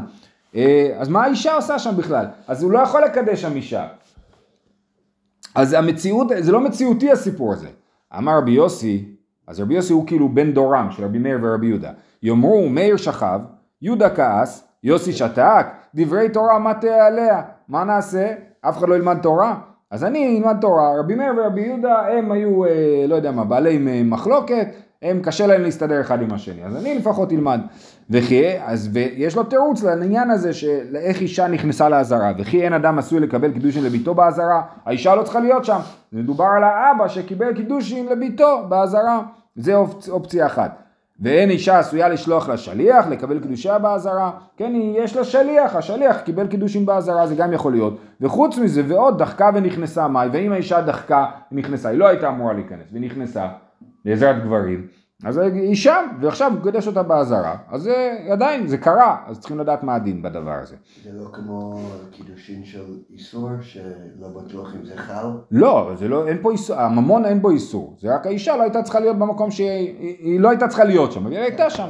אז 0.98 1.08
מה 1.08 1.24
האישה 1.24 1.54
עושה 1.54 1.78
שם 1.78 1.96
בכלל? 1.96 2.26
אז 2.48 2.62
הוא 2.62 2.72
לא 2.72 2.78
יכול 2.78 3.04
לקדש 3.04 3.42
שם 3.42 3.56
אישה. 3.56 3.86
אז 5.54 5.72
המציאות, 5.72 6.26
זה 6.38 6.52
לא 6.52 6.60
מציאותי 6.60 7.10
הסיפור 7.10 7.52
הזה. 7.52 7.68
אמר 8.18 8.38
רבי 8.38 8.50
יוסי, 8.50 9.04
אז 9.46 9.60
רבי 9.60 9.74
יוסי 9.74 9.92
הוא 9.92 10.06
כאילו 10.06 10.28
בן 10.28 10.52
דורם 10.52 10.88
של 10.90 11.04
רבי 11.04 11.18
מאיר 11.18 11.38
ורבי 11.42 11.66
יהודה. 11.66 11.90
יאמרו 12.22 12.68
מאיר 12.68 12.96
שכב, 12.96 13.40
יהודה 13.82 14.10
כעס, 14.10 14.68
יוסי 14.82 15.12
שתק, 15.12 15.66
דברי 15.94 16.28
תורה 16.28 16.58
מה 16.58 16.74
תעליה, 16.74 17.42
מה 17.68 17.84
נעשה? 17.84 18.34
אף 18.60 18.78
אחד 18.78 18.88
לא 18.88 18.94
ילמד 18.94 19.18
תורה? 19.22 19.54
אז 19.90 20.04
אני 20.04 20.38
אלמד 20.38 20.56
תורה, 20.60 20.98
רבי 20.98 21.14
מאיר 21.14 21.32
ורבי 21.36 21.60
יהודה 21.60 22.06
הם 22.08 22.32
היו, 22.32 22.64
אה, 22.64 23.04
לא 23.08 23.14
יודע 23.14 23.30
מה, 23.30 23.44
בעלי 23.44 24.02
מחלוקת, 24.04 24.68
הם 25.02 25.20
קשה 25.22 25.46
להם 25.46 25.62
להסתדר 25.62 26.00
אחד 26.00 26.22
עם 26.22 26.32
השני, 26.32 26.64
אז 26.64 26.76
אני 26.76 26.98
לפחות 26.98 27.32
אלמד. 27.32 27.60
וכי, 28.10 28.44
אז 28.64 28.90
ויש 28.92 29.36
לו 29.36 29.42
תירוץ 29.42 29.82
לעניין 29.82 30.30
הזה 30.30 30.52
של 30.52 30.96
איך 30.96 31.20
אישה 31.20 31.48
נכנסה 31.48 31.88
לעזרה, 31.88 32.32
וכי 32.38 32.62
אין 32.62 32.72
אדם 32.72 32.98
עשוי 32.98 33.20
לקבל 33.20 33.52
קידושין 33.52 33.84
לביתו 33.84 34.14
בעזרה, 34.14 34.62
האישה 34.84 35.14
לא 35.14 35.22
צריכה 35.22 35.40
להיות 35.40 35.64
שם, 35.64 35.78
מדובר 36.12 36.46
על 36.56 36.64
האבא 36.64 37.08
שקיבל 37.08 37.54
קידושין 37.54 38.06
לביתו 38.06 38.64
בעזרה, 38.68 39.22
זה 39.56 39.74
אופצ, 39.74 40.08
אופציה 40.08 40.46
אחת. 40.46 40.78
ואין 41.20 41.50
אישה 41.50 41.78
עשויה 41.78 42.08
לשלוח 42.08 42.48
לשליח 42.48 43.06
לקבל 43.06 43.40
קידושיה 43.40 43.78
באזהרה, 43.78 44.30
כן, 44.56 44.72
יש 44.74 45.16
לה 45.16 45.24
שליח, 45.24 45.76
השליח 45.76 46.20
קיבל 46.20 46.46
קידושין 46.46 46.86
באזהרה, 46.86 47.26
זה 47.26 47.34
גם 47.34 47.52
יכול 47.52 47.72
להיות. 47.72 47.98
וחוץ 48.20 48.58
מזה, 48.58 48.82
ועוד 48.86 49.18
דחקה 49.18 49.50
ונכנסה 49.54 50.08
מאי, 50.08 50.28
ואם 50.32 50.52
האישה 50.52 50.80
דחקה 50.80 51.26
ונכנסה, 51.52 51.88
היא 51.88 51.98
לא 51.98 52.08
הייתה 52.08 52.28
אמורה 52.28 52.52
להיכנס, 52.52 52.86
ונכנסה 52.92 53.48
לעזרת 54.04 54.44
גברים, 54.44 54.86
אז 55.24 55.38
היא 55.38 55.74
שם, 55.74 56.06
ועכשיו 56.20 56.52
הוא 56.52 56.62
קודש 56.62 56.86
אותה 56.86 57.02
באזהרה, 57.02 57.56
אז 57.68 57.82
זה 57.82 58.18
עדיין, 58.30 58.66
זה 58.66 58.78
קרה, 58.78 59.16
אז 59.26 59.38
צריכים 59.38 59.58
לדעת 59.58 59.82
מה 59.82 59.94
הדין 59.94 60.22
בדבר 60.22 60.54
הזה. 60.62 60.76
זה 61.04 61.10
לא 61.12 61.28
כמו 61.32 61.80
קידושין 62.10 62.64
של 62.64 62.84
איסור, 63.10 63.48
שלא 63.60 64.28
בטוח 64.28 64.74
אם 64.74 64.84
זה 64.84 64.96
חל? 64.96 65.26
לא, 65.50 65.92
זה 65.98 66.08
לא, 66.08 66.28
אין 66.28 66.38
פה 66.42 66.52
איסור, 66.52 66.76
הממון 66.76 67.24
אין 67.24 67.42
בו 67.42 67.50
איסור, 67.50 67.96
זה 68.00 68.14
רק 68.14 68.26
האישה 68.26 68.56
לא 68.56 68.62
הייתה 68.62 68.82
צריכה 68.82 69.00
להיות 69.00 69.18
במקום 69.18 69.50
שהיא, 69.50 70.18
היא 70.18 70.40
לא 70.40 70.50
הייתה 70.50 70.68
צריכה 70.68 70.84
להיות 70.84 71.12
שם, 71.12 71.26
אבל 71.26 71.32
היא 71.32 71.40
הייתה 71.40 71.70
שם. 71.70 71.88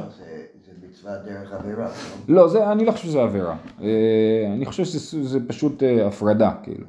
מצווה 0.89 1.17
דרך 1.17 1.51
עבירה, 1.53 1.87
לא? 2.27 2.35
לא, 2.35 2.47
זה, 2.47 2.71
אני 2.71 2.85
לא 2.85 2.91
חושב 2.91 3.07
שזה 3.07 3.21
עבירה, 3.21 3.55
אה, 3.81 4.53
אני 4.53 4.65
חושב 4.65 4.83
שזה 4.83 5.39
פשוט 5.47 5.83
אה, 5.83 6.07
הפרדה, 6.07 6.51
כאילו. 6.63 6.85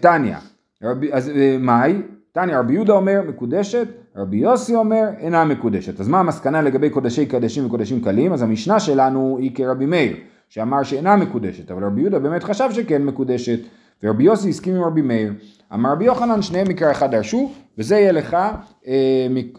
טניה, 0.00 0.38
אה, 0.84 0.90
אז 1.12 1.30
מאי? 1.60 2.02
תניא 2.32 2.58
רבי 2.58 2.72
יהודה 2.72 2.92
אומר 2.92 3.20
מקודשת, 3.28 3.86
רבי 4.16 4.36
יוסי 4.36 4.74
אומר 4.74 5.04
אינה 5.18 5.44
מקודשת. 5.44 6.00
אז 6.00 6.08
מה 6.08 6.20
המסקנה 6.20 6.62
לגבי 6.62 6.90
קודשי 6.90 7.26
קדשים 7.26 7.66
וקודשים 7.66 8.00
קלים? 8.00 8.32
אז 8.32 8.42
המשנה 8.42 8.80
שלנו 8.80 9.38
היא 9.40 9.54
כרבי 9.54 9.86
מאיר, 9.86 10.16
שאמר 10.48 10.82
שאינה 10.82 11.16
מקודשת, 11.16 11.70
אבל 11.70 11.84
רבי 11.84 12.00
יהודה 12.00 12.18
באמת 12.18 12.44
חשב 12.44 12.68
שכן 12.72 13.04
מקודשת, 13.04 13.58
ורבי 14.02 14.24
יוסי 14.24 14.48
הסכים 14.48 14.74
עם 14.74 14.82
רבי 14.82 15.02
מאיר. 15.02 15.32
אמר 15.74 15.92
רבי 15.92 16.04
יוחנן 16.04 16.42
שניהם 16.42 16.68
מקרא 16.68 16.90
אחד 16.90 17.10
דרשו, 17.10 17.52
וזה 17.78 17.96
יהיה 17.96 18.12
לך 18.12 18.34
אה, 18.34 18.52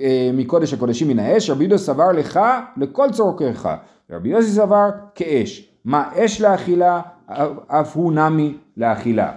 אה, 0.02 0.30
מקודש 0.34 0.74
הקודשים 0.74 1.08
מן 1.08 1.20
האש, 1.20 1.50
רבי 1.50 1.64
יהודה 1.64 1.78
סבר 1.78 2.12
לך 2.12 2.40
לכל 2.78 3.08
צורכך, 3.12 3.76
ורבי 4.10 4.30
יוסי 4.30 4.52
סבר 4.52 4.90
כאש. 5.16 5.70
מה 5.86 6.10
אש 6.16 6.42
לאכילה, 6.42 7.02
אף 7.68 7.96
הוא 7.96 8.14
נמי 8.14 8.58
לאכילה. 8.78 9.32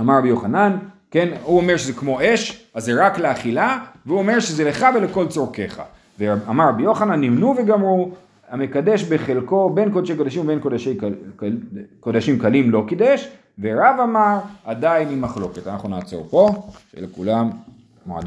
אמר 0.00 0.18
רבי 0.18 0.28
יוחנן, 0.28 0.76
כן, 1.10 1.28
הוא 1.42 1.56
אומר 1.56 1.76
שזה 1.76 1.92
כמו 1.92 2.20
אש, 2.22 2.66
אז 2.74 2.84
זה 2.84 3.06
רק 3.06 3.18
לאכילה, 3.18 3.78
והוא 4.06 4.18
אומר 4.18 4.40
שזה 4.40 4.64
לך 4.64 4.86
ולכל 4.94 5.28
צורכך. 5.28 5.82
ואמר 6.18 6.68
רבי 6.68 6.82
יוחנן, 6.82 7.20
נמנו 7.20 7.54
וגמרו, 7.58 8.10
המקדש 8.50 9.02
בחלקו 9.02 9.70
בין 9.70 9.92
קודשי 9.92 10.16
קודשים 10.16 10.42
ובין 10.42 10.60
קודשי 10.60 10.98
קודשים 12.00 12.38
קלים 12.38 12.70
לא 12.70 12.84
קידש, 12.88 13.28
ורב 13.58 13.96
אמר 14.02 14.38
עדיין 14.64 15.08
עם 15.08 15.20
מחלוקת. 15.20 15.66
אנחנו 15.66 15.88
נעצור 15.88 16.26
פה, 16.30 16.50
שיהיה 16.90 17.06
לכולם 17.06 17.50
מועדים 18.06 18.18